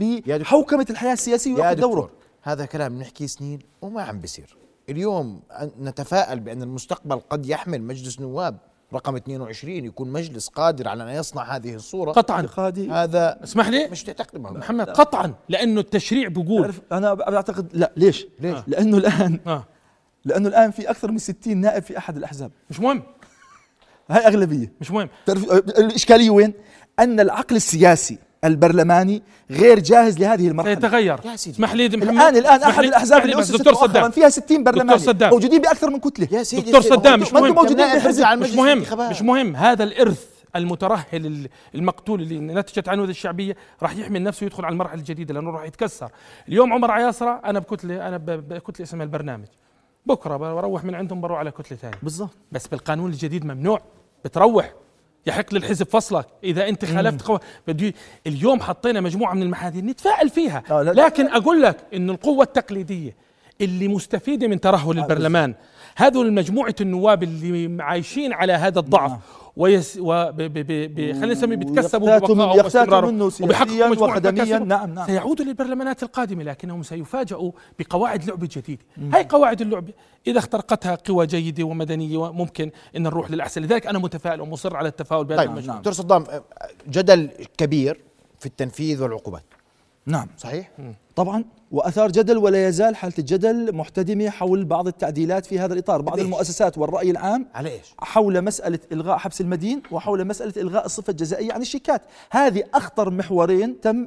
السياسية 1.12 1.50
يا 1.50 1.56
ويأخذ 1.56 1.74
دكتور 1.74 1.90
دوره 1.94 2.10
هذا 2.42 2.64
كلام 2.64 2.94
بنحكيه 2.98 3.26
سنين 3.26 3.58
وما 3.82 4.02
عم 4.02 4.18
بيصير. 4.18 4.56
اليوم 4.88 5.40
نتفائل 5.82 6.40
بأن 6.40 6.62
المستقبل 6.62 7.20
قد 7.30 7.46
يحمل 7.46 7.82
مجلس 7.82 8.20
نواب. 8.20 8.56
رقم 8.94 9.16
22 9.16 9.84
يكون 9.84 10.12
مجلس 10.12 10.48
قادر 10.48 10.88
على 10.88 11.02
أن 11.02 11.08
يصنع 11.08 11.56
هذه 11.56 11.74
الصورة. 11.74 12.12
قطعا. 12.12 12.36
اعتقادي 12.36 12.90
هذا 12.90 13.38
اسمح 13.44 13.68
لي؟ 13.68 13.88
مش 13.88 14.04
تعتقد. 14.04 14.40
محمد 14.40 14.90
قطعا 14.90 15.34
لأنه 15.48 15.80
التشريع 15.80 16.28
بيقول. 16.28 16.62
تعرف 16.62 16.80
أنا 16.92 17.14
بعتقد 17.14 17.68
لا 17.72 17.92
ليش؟ 17.96 18.26
ليش؟ 18.40 18.58
لأنه 18.66 18.96
الآن 18.96 19.40
آه. 19.46 19.64
لأنه 20.24 20.48
الآن 20.48 20.70
في 20.70 20.90
أكثر 20.90 21.10
من 21.10 21.18
60 21.18 21.56
نائب 21.56 21.82
في 21.82 21.98
أحد 21.98 22.16
الأحزاب. 22.16 22.50
مش 22.70 22.80
مهم. 22.80 23.02
هاي 24.10 24.26
أغلبية. 24.26 24.72
مش 24.80 24.90
مهم. 24.90 25.08
تعرف 25.26 25.52
الإشكالية 25.52 26.30
وين؟ 26.30 26.52
أن 26.98 27.20
العقل 27.20 27.56
السياسي 27.56 28.18
البرلماني 28.44 29.22
غير 29.50 29.78
جاهز 29.78 30.18
لهذه 30.18 30.48
المرحلة. 30.48 30.74
سيتغير. 30.74 31.18
يا 31.24 31.36
سيدي. 31.36 31.56
اسمح 31.56 31.72
لي 31.74 31.88
محمد 31.88 32.02
الآن 32.02 32.36
الآن 32.36 32.54
اسمح 32.54 32.68
أحد 32.68 32.82
لي- 32.82 32.88
الأحزاب 32.88 33.18
اسمح 33.20 33.24
لي 33.26 33.32
اللي 33.32 33.42
بس 33.42 33.50
أسست 33.50 33.58
دكتور 33.62 33.74
صدام. 33.74 34.10
فيها 34.10 34.28
60 34.28 34.64
برلماني 34.64 34.88
دكتور 34.88 35.06
صدام. 35.14 35.30
موجودين 35.30 35.60
بأكثر 35.60 35.90
من 35.90 35.98
كتلة. 36.00 36.28
يا 36.38 36.42
سيدي 36.42 36.62
دكتور 36.72 36.80
صدام 36.96 37.20
مش 37.20 37.32
مهم. 37.32 37.54
موجودين 37.54 37.86
مش 38.38 38.54
مهم. 38.54 38.78
مش 39.10 39.22
مهم. 39.22 39.56
هذا 39.56 39.84
الإرث 39.84 40.26
المترهل 40.56 41.04
ال- 41.26 41.48
المقتول 41.74 42.20
اللي 42.22 42.38
نتجت 42.40 42.88
عنه 42.88 43.04
هذه 43.04 43.10
الشعبية 43.10 43.56
راح 43.82 43.96
يحمل 43.96 44.22
نفسه 44.22 44.44
ويدخل 44.44 44.64
على 44.64 44.72
المرحلة 44.72 44.98
الجديدة 45.00 45.34
لأنه 45.34 45.50
راح 45.50 45.64
يتكسر. 45.64 46.10
اليوم 46.48 46.72
عمر 46.72 46.90
عياصرة 46.90 47.40
أنا 47.44 47.58
بكتله 47.58 48.08
أنا 48.08 48.16
ب- 48.16 48.48
بكتله 48.48 48.86
اسمها 48.86 49.04
البرنامج. 49.04 49.46
بكرة 50.06 50.36
بروح 50.36 50.84
من 50.84 50.94
عندهم 50.94 51.20
بروح 51.20 51.38
على 51.38 51.50
كتلة 51.50 51.78
ثانية. 51.78 51.96
بالضبط. 52.02 52.30
بس 52.52 52.66
بالقانون 52.66 53.10
الجديد 53.10 53.44
ممنوع. 53.44 53.80
بتروح. 54.24 54.72
يحق 55.26 55.54
للحزب 55.54 55.86
فصلك 55.86 56.26
إذا 56.44 56.68
أنت 56.68 56.84
خالفت 56.84 57.22
قوة 57.22 57.40
بدي 57.68 57.94
اليوم 58.26 58.60
حطينا 58.60 59.00
مجموعة 59.00 59.34
من 59.34 59.42
المحاذير 59.42 59.84
نتفائل 59.84 60.30
فيها. 60.30 60.62
آه، 60.70 60.82
لكن 60.82 61.26
أقول 61.28 61.62
لك 61.62 61.76
إن 61.94 62.10
القوة 62.10 62.44
التقليدية 62.44 63.16
اللي 63.60 63.88
مستفيدة 63.88 64.48
من 64.48 64.60
ترهل 64.60 64.98
البرلمان 64.98 65.54
هذول 65.96 66.32
مجموعه 66.32 66.74
النواب 66.80 67.22
اللي 67.22 67.82
عايشين 67.82 68.32
على 68.32 68.52
هذا 68.52 68.78
الضعف 68.78 69.10
نعم. 69.10 69.20
ويس 69.56 69.98
و 70.00 70.32
ب- 70.32 70.36
ب- 70.36 70.52
ب- 70.58 70.94
ب- 70.94 71.12
خلينا 71.12 71.26
نسميه 71.26 71.56
بيتكسبوا 71.56 72.08
يقتاتوا 72.10 72.36
واستمرارهم 72.54 73.14
منه 73.14 73.30
سياسياً. 73.30 73.48
نعم، 74.58 74.94
نعم. 74.94 75.06
سيعودوا 75.06 75.44
للبرلمانات 75.44 76.02
القادمة 76.02 76.42
لكنهم 76.42 76.82
سيفاجئوا 76.82 77.52
بقواعد 77.78 78.24
لعبه 78.24 78.48
جديده 78.52 78.82
هاي 79.12 79.24
قواعد 79.24 79.60
اللعبه 79.60 79.92
إذا 80.26 80.38
اخترقتها 80.38 80.94
قوى 80.94 81.26
جيدة 81.26 81.64
ومدنية 81.64 82.32
ممكن 82.32 82.70
إن 82.96 83.02
نروح 83.02 83.30
للأحسن. 83.30 83.62
لذلك 83.62 83.86
أنا 83.86 83.98
متفائل 83.98 84.40
ومصر 84.40 84.76
على 84.76 84.88
التفاؤل 84.88 85.24
بهذا 85.24 85.40
طيب 85.40 85.50
المجال 85.50 85.76
دكتور 85.76 85.92
صدام 85.92 86.24
جدل 86.90 87.30
كبير 87.58 88.00
في 88.40 88.46
التنفيذ 88.46 89.02
والعقوبات. 89.02 89.44
نعم. 90.06 90.28
صحيح؟ 90.38 90.70
طبعا؟ 91.16 91.44
وأثار 91.72 92.10
جدل 92.10 92.38
ولا 92.38 92.68
يزال 92.68 92.96
حالة 92.96 93.14
الجدل 93.18 93.76
محتدمة 93.76 94.30
حول 94.30 94.64
بعض 94.64 94.86
التعديلات 94.86 95.46
في 95.46 95.58
هذا 95.58 95.72
الإطار 95.72 96.02
بعض؟ 96.02 96.20
المؤسسات 96.20 96.78
والرأي 96.78 97.10
العام 97.10 97.46
على 97.54 97.70
إيش؟ 97.70 97.94
حول 97.98 98.42
مسألة 98.42 98.78
إلغاء 98.92 99.16
حبس 99.16 99.40
المدين 99.40 99.82
وحول 99.90 100.24
مسألة 100.24 100.52
إلغاء 100.56 100.86
الصفة 100.86 101.10
الجزائية 101.10 101.52
عن 101.52 101.60
الشيكات 101.60 102.02
هذه 102.30 102.62
أخطر 102.74 103.10
محورين 103.10 103.80
تم 103.80 104.06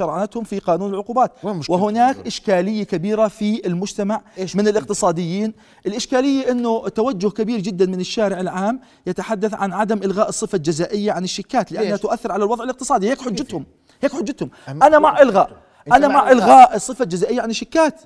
عنهم 0.00 0.44
في 0.44 0.58
قانون 0.58 0.90
العقوبات 0.90 1.32
وهناك؟ 1.68 2.26
إشكالية 2.26 2.84
كبيرة 2.84 3.28
في 3.28 3.66
المجتمع 3.66 4.22
إيش 4.38 4.56
من؟ 4.56 4.68
الاقتصاديين 4.68 5.54
الإشكالية 5.86 6.50
أنه 6.50 6.88
توجه 6.88 7.28
كبير 7.28 7.60
جدا 7.60 7.86
من 7.86 8.00
الشارع 8.00 8.40
العام 8.40 8.80
يتحدث 9.06 9.54
عن 9.54 9.72
عدم 9.72 9.98
إلغاء 9.98 10.28
الصفة 10.28 10.56
الجزائية 10.56 11.12
عن 11.12 11.24
الشيكات 11.24 11.72
لأنها؟ 11.72 11.96
تؤثر 11.96 12.32
على 12.32 12.44
الوضع 12.44 12.64
الاقتصادي 12.64 13.10
هيك 13.10 13.20
حجتهم 13.20 13.64
هيك 14.02 14.12
حجتهم 14.12 14.50
أنا 14.68 14.98
مع 14.98 15.22
إلغاء 15.22 15.65
أنا 15.92 16.08
مع. 16.08 16.30
إلغاء. 16.32 16.76
الصفة 16.76 17.02
الجزائية 17.02 17.40
عن 17.40 17.50
الشيكات 17.50 18.00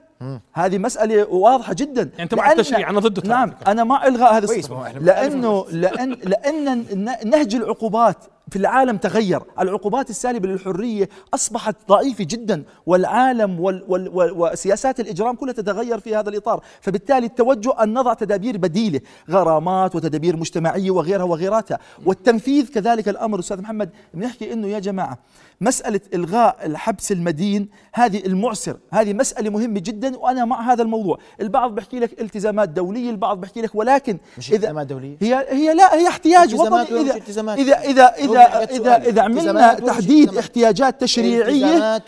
هذه 0.53 0.79
مسألة 0.79 1.25
واضحة 1.29 1.73
جدا. 1.75 2.11
أنت 2.21 2.35
مع 2.35 2.53
التشريع، 2.53 2.91
أنا 2.91 3.01
ضده 3.01 3.29
نعم. 3.29 3.53
أنا 3.67 3.85
مع 3.85 4.07
إلغاء 4.07 4.37
هذه 4.37 4.45
لأنه 5.01 5.65
لأن 5.71 6.11
لأن 6.11 6.69
الن- 6.69 7.17
نهج 7.31 7.55
العقوبات 7.55 8.17
في 8.51 8.57
العالم 8.57 8.97
تغير. 8.97 9.43
العقوبات 9.61 10.11
السالبة 10.11 10.49
للحرية 10.49 11.09
أصبحت 11.35 11.77
ضعيفة 11.89 12.25
جدا 12.25 12.65
والعالم 12.87 13.61
وال 13.61 13.85
وال 13.89 14.09
وال 14.09 14.33
وسياسات 14.37 15.01
الإجرام 15.01 15.37
كلها 15.37 15.53
تتغير 15.53 16.01
في 16.01 16.17
هذا 16.17 16.29
الإطار. 16.29 16.63
فبالتالي 16.81 17.27
التوجه 17.27 17.83
أن 17.83 17.95
نضع 17.95 18.15
تدابير 18.15 18.57
بديلة 18.57 19.01
غرامات 19.31 19.97
وتدابير 19.97 20.37
مجتمعية 20.37 20.91
وغيرها 20.91 21.25
وغيراتها. 21.25 21.79
والتنفيذ 22.07 22.69
كذلك 22.69 23.09
الأمر 23.09 23.39
أستاذ 23.39 23.61
محمد 23.61 23.91
بنحكي 24.15 24.53
أنه 24.53 24.67
يا 24.67 24.79
جماعة 24.79 25.19
مسألة 25.61 26.01
إلغاء 26.15 26.57
الحبس 26.67 27.13
المدين 27.13 27.69
هذه 27.93 28.27
المعسر 28.27 28.77
هذه 28.91 29.13
مسألة 29.13 29.51
مهمة 29.51 29.81
جدا 29.81 30.17
وأنا 30.17 30.45
مع 30.45 30.73
هذا 30.73 30.83
الموضوع. 30.83 31.19
البعض 31.41 31.75
بيحكي 31.75 31.99
لك 31.99 32.21
التزامات 32.21 32.69
دولية 32.69 33.11
البعض 33.11 33.41
بيحكي 33.41 33.63
لك 33.63 33.75
ولكن 33.75 34.19
مش 34.39 34.53
التزامات 34.53 34.87
دولية؟ 34.87 35.17
هي 35.21 35.47
هي 35.49 35.75
لا 35.75 35.95
هي 35.95 36.09
احتياج 36.09 36.55
وطني 36.55 37.01
إذا؟ 37.01 37.21
إذا 37.59 37.81
إذا 37.81 38.05
إذا 38.05 38.40
سؤالي. 38.77 39.09
إذا 39.09 39.23
عملنا 39.23 39.75
مش 39.75 39.81
تحديد؟ 39.87 40.37
احتياجات 40.39 41.05
مش 41.05 41.19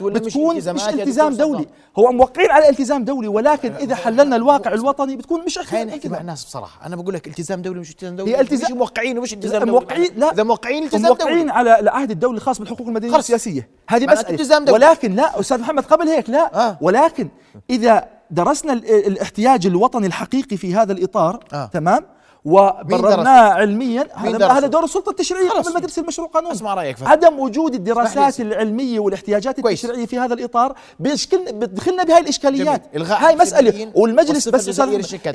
بتكون 0.02 0.56
مش 0.56 0.82
يا 0.86 0.90
التزام 0.90 1.34
دولي؟ 1.34 1.66
هو 1.98 2.12
موقعين 2.12 2.50
على 2.50 2.68
التزام 2.68 3.04
دولي 3.04 3.28
ولكن 3.28 3.72
إذا 3.72 3.94
حللنا 3.94 4.36
الواقع 4.36 4.72
الوطني 4.72 5.16
بتكون 5.16 5.44
مش 5.44 5.58
خلينا 5.58 5.84
نحكي 5.84 6.08
مع 6.08 6.20
الناس 6.20 6.44
بصراحة 6.44 6.86
أنا 6.86 6.96
بقول 6.96 7.14
لك 7.14 7.26
التزام 7.26 7.62
دولي 7.62 7.80
مش 7.80 7.90
التزام 7.90 8.16
دولي 8.16 8.40
التزام- 8.40 8.70
مش 8.70 8.76
موقعين 8.76 9.18
ومش 9.18 9.32
التزام 9.32 9.58
دولي 9.60 9.70
موقعين 9.72 10.10
لا 10.16 10.32
إذا 10.32 10.42
موقعين 10.42 10.84
التزام 10.84 11.02
موقعين 11.02 11.38
دولي 11.38 11.52
على 11.52 11.80
العهد 11.80 12.10
الدولي 12.10 12.36
الخاص 12.36 12.58
بالحقوق 12.58 12.86
المدنية 12.86 13.08
خلص. 13.12 13.16
والسياسيه 13.30 13.68
هذه 13.88 14.06
مسألة 14.06 14.30
التزام 14.30 14.64
دولي. 14.64 14.86
ولكن 14.86 15.14
لا 15.14 15.40
أستاذ 15.40 15.60
محمد 15.60 15.84
قبل 15.84 16.08
هيك 16.08 16.30
لا 16.30 16.66
آه. 16.68 16.78
ولكن 16.80 17.28
إذا 17.70 18.04
درسنا 18.30 18.72
ال- 18.72 19.06
الاحتياج 19.06 19.66
الوطني 19.66 20.06
الحقيقي 20.06 20.56
في 20.56 20.74
هذا 20.74 20.92
الإطار 20.92 21.44
آه. 21.52 21.66
تمام 21.72 22.04
وبررناه 22.44 23.52
علميا 23.52 24.08
هذا 24.16 24.66
دور 24.66 24.84
السلطة 24.84 25.10
التشريعية 25.10 25.48
خلص. 25.48 25.66
قبل 25.66 25.74
ما 25.74 25.80
ترسل 25.80 26.06
مشروع 26.06 26.28
قانون 26.28 26.50
اسمع 26.50 26.74
رأيك 26.74 26.96
فهد. 26.96 27.08
عدم 27.08 27.38
وجود 27.38 27.74
الدراسات. 27.74 28.40
العلمية 28.40 29.00
والاحتياجات 29.00 29.60
كويس. 29.60 29.84
التشريعية 29.84 30.06
في 30.06 30.18
هذا 30.18 30.34
الإطار 30.34 30.74
بيشكل 31.00 31.52
بدخلنا 31.52 32.04
بهاي 32.04 32.20
الإشكاليات 32.20 32.96
هاي 32.96 33.36
مسألة 33.36 33.92
والمجلس 33.94 34.48
بس 34.48 34.80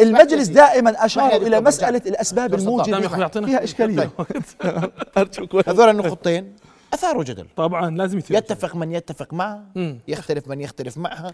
المجلس. 0.01 0.47
دائما 0.47 1.05
أشار 1.05 1.35
إلى 1.35 1.61
مسألة. 1.61 2.01
الأسباب 2.05 2.53
الموجبه 2.53 3.27
فيها 3.27 3.63
إشكالية 3.63 4.09
ارجوك 5.17 5.69
هذول 5.69 5.89
النقطتين 5.89 6.55
اثاروا 6.93 7.23
جدل 7.23 7.45
طبعا 7.57 7.89
لازم 7.89 8.21
يتفق 8.29 8.75
من 8.75 8.91
يتفق 8.91 9.33
معها. 9.33 9.63
يختلف 10.07 10.47
من 10.47 10.61
يختلف 10.61 10.97
معها 10.97 11.33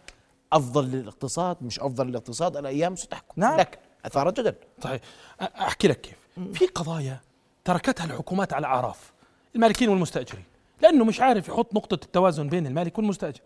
أفضل 0.53 0.85
للاقتصاد 0.85 1.57
مش 1.61 1.79
أفضل 1.79 2.07
للاقتصاد 2.07 2.57
الأيام 2.57 2.95
ستحكم 2.95 3.33
نعم. 3.35 3.59
لكن 3.59 3.77
اثارت 4.05 4.39
جدل 4.39 4.55
صحيح 4.83 5.01
أحكي 5.41 5.87
لك 5.87 6.01
كيف. 6.01 6.17
في 6.53 6.65
قضايا 6.65 7.19
تركتها 7.65 8.05
الحكومات 8.05 8.53
على 8.53 8.67
أعراف 8.67 9.13
المالكين 9.55 9.89
والمستأجرين. 9.89 10.43
لأنه 10.81 11.05
مش 11.05 11.21
عارف 11.21 11.47
يحط 11.47 11.73
نقطة 11.75 11.93
التوازن 12.05 12.47
بين 12.47 12.67
المالك 12.67 12.97
والمستأجر. 12.97 13.39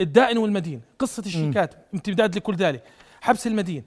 الدائن 0.00 0.38
والمدين 0.38 0.82
قصة 0.98 1.22
الشيكات 1.26 1.74
امتداد 1.94 2.36
لكل 2.36 2.54
ذلك 2.54 2.82
حبس 3.20 3.46
المدين. 3.46 3.84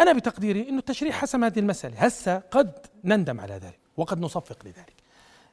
أنا 0.00 0.12
بتقديري 0.12 0.68
إنه 0.68 0.78
التشريع 0.78 1.12
حسم 1.12 1.44
هذه 1.44 1.58
المسألة. 1.58 1.98
هسه 1.98 2.38
قد 2.38 2.86
نندم 3.04 3.40
على 3.40 3.54
ذلك 3.54 3.78
وقد 3.96 4.20
نصفق 4.20 4.58
لذلك. 4.64 4.94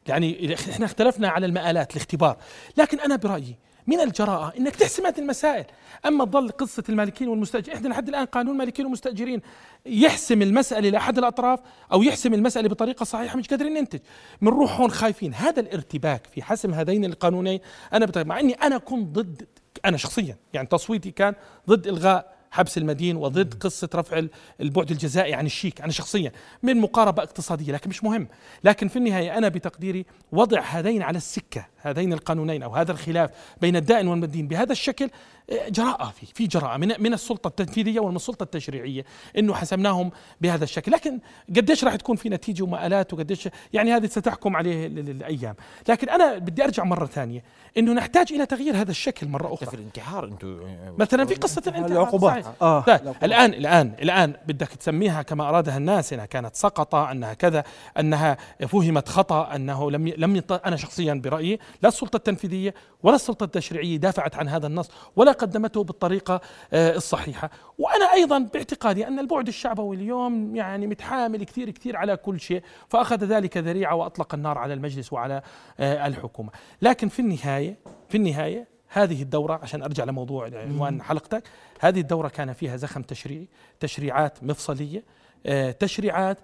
يعني 0.08 0.56
إحنا 0.56 0.86
اختلفنا 0.86 1.30
على 1.30 1.46
المآلات 1.46 1.92
الاختبار. 1.92 2.38
لكن 2.78 3.00
أنا 3.00 3.16
برأيي 3.16 3.56
من 3.88 4.00
الجراءة 4.00 4.54
إنك 4.58 4.76
تحسم 4.76 5.06
هذه 5.06 5.20
المسائل، 5.20 5.65
أما 6.06 6.26
تظل 6.26 6.50
قصة 6.50 6.84
المالكين 6.89 7.28
والمستأجرين، 7.28 7.76
إحنا 7.76 7.88
لحد 7.88 8.10
الآن 8.10 8.26
قانون 8.26 8.54
المالكين 8.54 8.86
والمستأجرين 8.86 9.42
يحسم 9.86 10.42
المسألة 10.42 10.89
لاحد 10.89 11.18
الأطراف 11.18 11.60
أو 11.92 12.04
يحسم 12.04 12.34
المسألة 12.34 12.70
بطريقة 12.70 13.04
صحيحة 13.04 13.38
مش 13.38 13.48
قادرين 13.48 13.74
ننتج، 13.74 14.00
بنروح 14.42 14.80
هون 14.80 14.92
خايفين، 14.92 15.34
هذا 15.34 15.60
الارتباك 15.60 16.28
في 16.28 16.44
حسم 16.44 16.74
هذين 16.74 17.06
القانونين 17.06 17.60
أنا 17.94 18.06
بتغير 18.06 18.28
مع 18.28 18.39
إني 18.39 18.54
أنا 18.54 18.78
كنت 18.78 19.15
ضد 19.15 19.48
أنا 19.86 19.98
شخصيا 19.98 20.38
يعني 20.54 20.68
تصويتي 20.68 21.12
كان 21.12 21.34
ضد 21.70 21.88
إلغاء 21.88 22.38
حبس 22.52 22.78
المدين 22.78 23.16
وضد 23.16 23.54
قصة 23.54 23.90
رفع 23.96 24.18
ال- 24.18 24.30
البعد 24.62 24.92
الجزائي 24.92 25.34
عن 25.34 25.46
الشيك 25.46 25.82
أنا 25.82 25.92
شخصيا 25.92 26.32
من 26.64 26.78
مقاربة 26.78 27.24
اقتصادية 27.24 27.74
لكن 27.74 27.90
مش 27.90 28.04
مهم. 28.04 28.28
لكن 28.64 28.88
في 28.88 28.96
النهاية 28.96 29.38
أنا 29.38 29.48
بتقديري 29.50 30.06
وضع 30.32 30.62
هذين 30.62 31.02
على 31.02 31.18
السكة 31.18 31.66
هذين 31.82 32.14
القانونين 32.14 32.64
أو 32.64 32.76
هذا 32.76 32.92
الخلاف 32.92 33.30
بين 33.62 33.76
الدائن 33.76 34.08
والمدين 34.08 34.48
بهذا 34.48 34.72
الشكل 34.72 35.10
آه، 35.52 35.70
جراءة 35.70 36.10
في 36.20 36.26
في 36.26 36.48
جراءة 36.48 36.78
من 36.78 36.94
من 37.00 37.14
السلطة 37.14 37.48
التنفيذية 37.48 38.00
ومن 38.00 38.16
السلطة 38.16 38.44
التشريعية 38.44 39.06
إنه 39.38 39.54
حسمناهم 39.54 40.12
بهذا 40.42 40.64
الشكل 40.64 40.92
لكن 40.92 41.20
قديش 41.56 41.84
راح 41.84 41.96
تكون 41.96 42.16
في 42.16 42.30
نتيجة 42.30 42.64
ومآلات 42.64 43.14
وقديش 43.14 43.50
يعني 43.74 43.94
هذه 43.94 44.06
ستحكم 44.06 44.56
عليه 44.56 44.88
ال- 44.88 45.00
ال- 45.00 45.10
الأيام 45.10 45.56
لكن 45.90 46.10
أنا 46.10 46.38
بدي 46.38 46.64
أرجع 46.64 46.84
مرة 46.84 47.06
ثانية 47.06 47.44
إنه 47.78 47.94
نحتاج 47.94 48.34
إلى 48.34 48.46
تغيير 48.46 48.76
هذا 48.76 48.92
الشكل 48.92 49.28
مرة 49.28 49.56
في 49.56 49.64
أخرى 49.64 49.78
الانتحار 49.80 50.26
أنتم 50.26 50.60
مثلا 50.98 51.26
في 51.26 51.36
قصة 51.36 51.62
الانتحار 51.68 51.92
العقوبات. 51.92 52.46
آه. 52.62 52.84
العقوبات. 52.88 53.24
الآن 53.24 53.54
الآن 53.54 53.94
الآن 54.02 54.34
بدك 54.48 54.68
تسميها 54.68 55.22
كما 55.22 55.50
أرادها 55.50 55.78
الناس 55.78 56.14
إنها 56.14 56.26
كانت 56.26 56.56
سقطه 56.56 57.12
إنها 57.12 57.34
كذا 57.34 57.64
إنها 58.00 58.38
فهمت 58.68 59.10
خطأ 59.10 59.56
إنه 59.56 59.92
لم 59.92 60.08
لم 60.08 60.36
يط... 60.36 60.52
أنا 60.52 60.76
شخصيا 60.76 61.14
برأيي 61.14 61.60
لا 61.82 61.90
السلطة 61.90 62.18
التنفيذية 62.18 62.74
ولا 63.04 63.16
السلطة 63.16 63.44
التشريعية 63.44 63.98
دافعت 63.98 64.36
عن 64.36 64.48
هذا 64.48 64.68
النص 64.68 64.90
ولا 65.16 65.32
قدمته 65.41 65.84
بالطريقة 65.84 66.41
آه، 66.73 66.95
الصحيحة. 66.95 67.49
وأنا 67.78 68.13
أيضا 68.13 68.39
باعتقادي 68.39 69.08
أن 69.08 69.19
البعد 69.19 69.47
الشعبوي 69.47 69.95
اليوم 69.95 70.56
يعني 70.56 70.88
متحامل 70.88 71.43
كثير 71.43 71.69
كثير 71.69 71.97
على 71.97 72.17
كل 72.17 72.39
شيء 72.39 72.63
فأخذ 72.89 73.23
ذلك 73.23 73.58
ذريعة 73.58 73.95
وأطلق 73.95 74.34
النار 74.36 74.58
على 74.58 74.73
المجلس 74.73 75.13
وعلى 75.13 75.41
آه، 75.80 76.08
الحكومة. 76.08 76.49
لكن 76.82 77.08
في 77.08 77.19
النهاية 77.19 77.75
في 78.10 78.17
النهاية 78.17 78.67
هذه 78.88 79.21
الدورة 79.21 79.60
عشان 79.63 79.84
أرجع 79.84 80.04
لموضوع 80.04 80.49
عنوان 80.54 81.02
حلقتك 81.02 81.43
هذه 81.80 81.99
الدورة 81.99 82.28
كان 82.28 82.54
فيها 82.54 82.78
زخم 82.78 83.02
تشريعي 83.02 83.47
تشريعات 83.80 84.43
مفصلية 84.43 85.04
آه، 85.45 85.71
تشريعات 85.71 86.38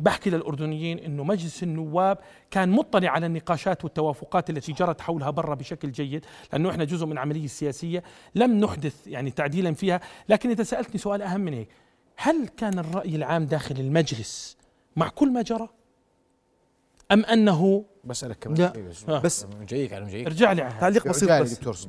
بحكي 0.00 0.30
للأردنيين 0.30 0.98
أنه 0.98 1.24
مجلس 1.24 1.62
النواب 1.62 2.18
كان 2.50 2.70
مطلع 2.70 3.10
على 3.10 3.26
النقاشات 3.26 3.84
والتوافقات 3.84 4.50
التي 4.50 4.72
جرت 4.72 5.00
حولها 5.00 5.30
برا 5.30 5.54
بشكل 5.54 5.92
جيد 5.92 6.24
لأنه 6.52 6.70
إحنا 6.70 6.84
جزء 6.84 7.06
من 7.06 7.18
عملية 7.18 7.46
سياسية 7.46 8.02
لم 8.34 8.60
نحدث 8.60 9.06
يعني 9.06 9.30
تعديلا 9.30 9.74
فيها. 9.74 10.00
لكن 10.28 10.50
إذا 10.50 10.62
سألتني 10.62 10.98
سؤال 10.98 11.22
أهم 11.22 11.40
من 11.40 11.52
هيك 11.54 11.68
هل 12.16 12.48
كان 12.48 12.78
الرأي 12.78 13.16
العام 13.16 13.46
داخل 13.46 13.74
المجلس 13.80 14.56
مع 14.96 15.08
كل 15.08 15.32
ما 15.32 15.42
جرى؟ 15.42 15.68
أم 17.12 17.24
أنه 17.24 17.84
بسالك 18.04 18.38
كمان 18.38 18.56
لا، 18.58 18.72
شيء 18.74 18.82
بس 18.88 19.08
آه. 19.08 19.18
بس 19.18 19.46
جايك 19.68 19.92
أنا 19.92 20.08
جايك 20.10 20.26
ارجع 20.26 20.52
لي 20.52 20.62
على. 20.62 20.74
تعليق 20.80 21.08
بسيط 21.08 21.30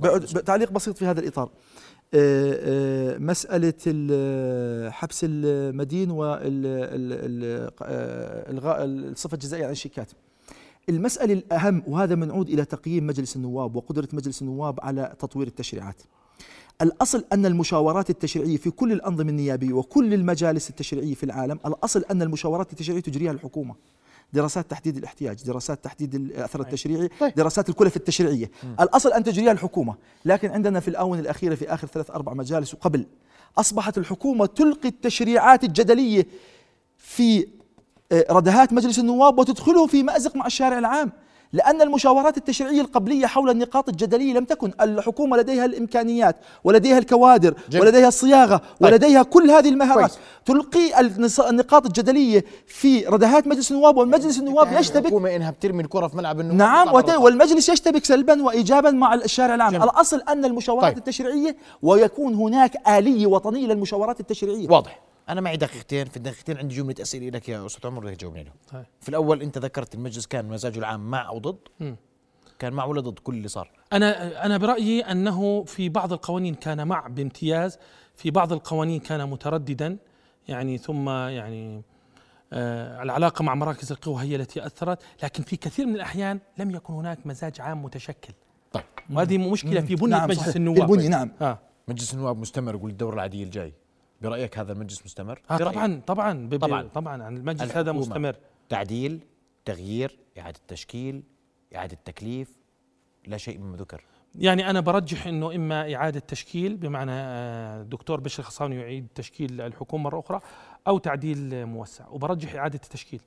بس. 0.03 0.33
تعليق 0.33 0.71
بسيط 0.71 0.97
في 0.97 1.05
هذا 1.05 1.19
الإطار. 1.19 1.49
مسألة 3.19 3.73
ال- 3.87 4.93
حبس 4.93 5.19
المدين 5.23 6.11
والغاء 7.71 8.85
الصفة 8.85 9.33
الجزائية 9.35 9.65
عن 9.65 9.71
الشيكات 9.71 10.11
المسألة 10.89 11.33
الأهم 11.33 11.83
وهذا 11.87 12.15
منعود 12.15 12.49
إلى 12.49 12.65
تقييم 12.65 13.07
مجلس 13.07 13.35
النواب 13.35 13.75
وقدرة 13.75 14.07
مجلس 14.13 14.41
النواب 14.41 14.79
على 14.81 15.15
تطوير 15.19 15.47
التشريعات. 15.47 16.01
الأصل 16.81 17.25
أن 17.33 17.45
المشاورات 17.45 18.09
التشريعية 18.09 18.57
في 18.57 18.69
كل 18.69 18.91
الأنظمة 18.91 19.29
النيابية 19.29 19.73
وكل 19.73 20.13
المجالس 20.13 20.69
التشريعية 20.69 21.13
في 21.13 21.23
العالم 21.23 21.59
الأصل 21.65 22.03
أن 22.11 22.21
المشاورات 22.21 22.71
التشريعية 22.71 23.01
تجريها 23.01 23.31
الحكومة. 23.31 23.75
دراسات 24.33 24.71
تحديد 24.71 24.97
الاحتياج 24.97 25.43
دراسات 25.43 25.83
تحديد 25.83 26.15
الاثر 26.15 26.61
التشريعي 26.61 27.09
طيب. 27.19 27.33
دراسات 27.35 27.69
الكلف 27.69 27.95
التشريعية. 27.95 28.51
الأصل 28.79 29.13
أن 29.13 29.23
تجريها 29.23 29.51
الحكومة 29.51 29.95
لكن 30.25 30.51
عندنا 30.51 30.79
في 30.79 30.87
الآونة 30.87 31.19
الأخيرة 31.19 31.55
في 31.55 31.73
آخر 31.73 31.87
ثلاث 31.87 32.11
أربع 32.11 32.33
مجالس 32.33 32.73
وقبل 32.73 33.05
أصبحت 33.57 33.97
الحكومة 33.97 34.45
تلقي 34.45 34.89
التشريعات 34.89 35.63
الجدلية 35.63 36.27
في 36.97 37.47
آه، 38.11 38.25
ردهات 38.29 38.73
مجلس 38.73 38.99
النواب 38.99 39.39
وتدخله 39.39 39.87
في 39.87 40.03
مأزق 40.03 40.35
مع 40.35 40.45
الشارع 40.45 40.79
العام. 40.79 41.11
لأن 41.53 41.81
المشاورات 41.81 42.37
التشريعية 42.37 42.81
القبلية 42.81 43.25
حول 43.25 43.49
النقاط 43.49 43.89
الجدلية 43.89 44.33
لم 44.33 44.45
تكن 44.45 44.71
الحكومة 44.81 45.37
لديها 45.37 45.65
الإمكانيات 45.65 46.35
ولديها 46.63 46.97
الكوادر 46.97 47.55
جميل. 47.69 47.85
ولديها 47.85 48.07
الصياغة 48.07 48.61
ولديها 48.79 49.23
كل 49.23 49.51
هذه 49.51 49.69
المهارات 49.69 50.11
كويس. 50.11 50.19
تلقي 50.45 50.99
النقاط 51.49 51.85
الجدلية 51.85 52.45
في 52.67 53.05
ردهات 53.05 53.47
مجلس 53.47 53.71
النواب 53.71 53.97
والمجلس 53.97 54.39
النواب 54.39 54.67
انتهى 54.67 54.79
يشتبك 54.79 55.05
الحكومة 55.05 55.35
إنها 55.35 55.51
بترمي 55.51 55.83
الكرة 55.83 56.07
في 56.07 56.17
ملعب 56.17 56.39
النواب 56.39 56.57
نعم. 56.57 57.21
والمجلس 57.23 57.69
يشتبك 57.69 58.05
سلبا 58.05 58.43
وايجابا 58.43 58.91
مع 58.91 59.13
الشارع 59.13 59.55
العام 59.55 59.71
جميل. 59.71 59.83
الأصل 59.83 60.21
أن 60.29 60.45
المشاورات 60.45 60.83
طيب. 60.83 60.93
طيب. 60.93 60.97
التشريعية 60.97 61.55
ويكون 61.81 62.33
هناك 62.33 62.87
آلية 62.87 63.25
وطنية 63.27 63.67
للمشاورات 63.67 64.19
التشريعية 64.19 64.69
واضح 64.69 65.10
أنا 65.29 65.41
معي 65.41 65.57
دقيقتين 65.57 66.05
في 66.05 66.17
الدقيقتين 66.17 66.57
عندي 66.57 66.75
جملة 66.75 66.95
أسئلة 67.01 67.29
لك 67.29 67.49
يا 67.49 67.65
أستاذ 67.65 67.87
عمر 67.89 68.05
بدك 68.05 68.15
تجاوبني 68.15 68.39
عليهم. 68.39 68.53
طيب. 68.71 68.85
في 69.01 69.09
الأول 69.09 69.41
أنت 69.41 69.57
ذكرت 69.57 69.95
المجلس 69.95 70.27
كان 70.27 70.45
مزاجه 70.49 70.79
العام 70.79 71.11
مع 71.11 71.27
أو 71.27 71.39
ضد؟ 71.39 71.59
مم. 71.79 71.95
كان 72.59 72.73
مع 72.73 72.85
ولا 72.85 73.01
ضد؟ 73.01 73.19
كل 73.19 73.33
اللي 73.33 73.47
صار. 73.47 73.71
أنا 73.93 74.45
أنا 74.45 74.57
برأيي 74.57 75.01
أنه 75.01 75.63
في 75.63 75.89
بعض 75.89 76.13
القوانين 76.13 76.55
كان 76.55 76.87
مع 76.87 77.07
بامتياز 77.07 77.77
في 78.15 78.31
بعض 78.31 78.53
القوانين 78.53 78.99
كان 78.99 79.29
مترددا 79.29 79.97
يعني 80.47 80.77
ثم 80.77 81.09
يعني 81.09 81.81
آه 82.53 83.03
العلاقة 83.03 83.43
مع 83.43 83.55
مراكز 83.55 83.91
القوى 83.91 84.23
هي 84.23 84.35
التي 84.35 84.65
أثرت 84.65 85.03
لكن 85.23 85.43
في 85.43 85.55
كثير 85.55 85.85
من 85.85 85.95
الأحيان 85.95 86.39
لم 86.57 86.71
يكن 86.71 86.93
هناك 86.93 87.27
مزاج 87.27 87.61
عام 87.61 87.83
متشكل. 87.83 88.33
طيب. 88.71 88.83
وهذه 89.13 89.37
مشكلة 89.37 89.81
في 89.81 89.95
بنية 89.95 90.09
نعم 90.09 90.29
مجلس. 90.29 90.55
النواب. 90.55 90.77
في 90.77 90.83
البنية 90.83 91.07
نعم. 91.07 91.31
آه. 91.41 91.59
مجلس 91.87 92.13
النواب 92.13 92.37
مستمر 92.37 92.75
يقول 92.75 92.89
الدوره 92.89 93.13
العاديه 93.13 93.43
الجاي. 93.43 93.73
برأيك 94.21 94.57
هذا 94.59 94.73
المجلس 94.73 95.05
مستمر؟ 95.05 95.41
آه 95.51 95.57
طبعا 95.57 96.01
طبعا 96.07 96.49
طبعاً. 96.57 96.87
طبعا 96.87 97.23
عن 97.23 97.37
المجلس 97.37 97.77
هذا. 97.77 97.91
مستمر. 97.91 98.35
تعديل 98.69 99.19
تغيير 99.65 100.19
إعادة 100.39 100.59
تشكيل 100.67 101.23
إعادة 101.75 101.97
تكليف 102.05 102.49
لا 103.27 103.37
شيء 103.37 103.57
مما 103.59 103.77
ذكر. 103.77 104.03
يعني 104.35 104.69
أنا 104.69 104.79
برجح 104.79 105.27
أنه 105.27 105.55
إما 105.55 105.95
إعادة 105.95 106.19
تشكيل 106.19 106.77
بمعنى 106.77 107.11
آه، 107.11 107.81
الدكتور 107.81 108.19
بشر 108.19 108.39
الخصاوني 108.39 108.75
يعيد 108.75 109.07
تشكيل 109.15 109.61
الحكومة 109.61 110.03
مرة 110.03 110.19
أخرى 110.19 110.39
أو 110.87 110.97
تعديل 110.97 111.53
آه، 111.53 111.65
موسع 111.65 112.07
وبرجح 112.07 112.55
إعادة 112.55 112.79
التشكيل. 112.83 113.21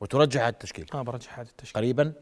وترجع 0.00 0.40
إعادة 0.42 0.54
التشكيل. 0.54 0.86
آه 0.94 1.02
برجح 1.02 1.34
إعادة 1.34 1.50
التشكيل. 1.50 1.82
قريبا؟ 1.82 2.12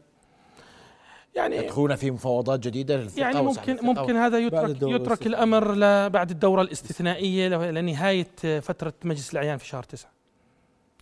يعني 1.35 1.57
يدخلون 1.57 1.95
في 1.95 2.11
مفاوضات 2.11 2.59
جديدة 2.59 2.97
للثقة 2.97 3.21
يعني 3.21 3.41
ممكن 3.41 3.77
ممكن 3.81 4.15
هذا 4.15 4.37
يترك 4.39 4.69
الدورة 4.69 4.95
يترك 4.95 5.07
الاستثنائية. 5.27 5.37
الأمر 5.37 5.75
ل- 5.75 6.09
بعد 6.09 6.31
الدورة 6.31 6.61
الاستثنائية 6.61 7.47
لنهايه 7.71 8.59
فترة 8.59 8.93
مجلس 9.03 9.31
الأعيان 9.33 9.57
في 9.57 9.65
شهر 9.67 9.83
تسعة. 9.83 10.11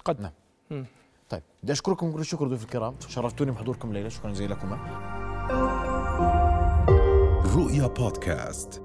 قد 0.06 0.22
نعم. 0.22 0.86
طيب 1.30 1.42
بدي 1.64 1.72
أشكركم 1.72 2.12
كل 2.12 2.20
الشكر 2.20 2.48
ضيوف 2.48 2.64
الكرام. 2.64 2.96
شرفتوني 3.08 3.52
بحضوركم 3.52 3.90
الليلة 3.90 4.10
شكرا 4.10 4.32
جزيلا 4.32 4.54
لكم 4.54 4.78
رؤيا 7.56 7.88
بودكاست. 7.88 8.82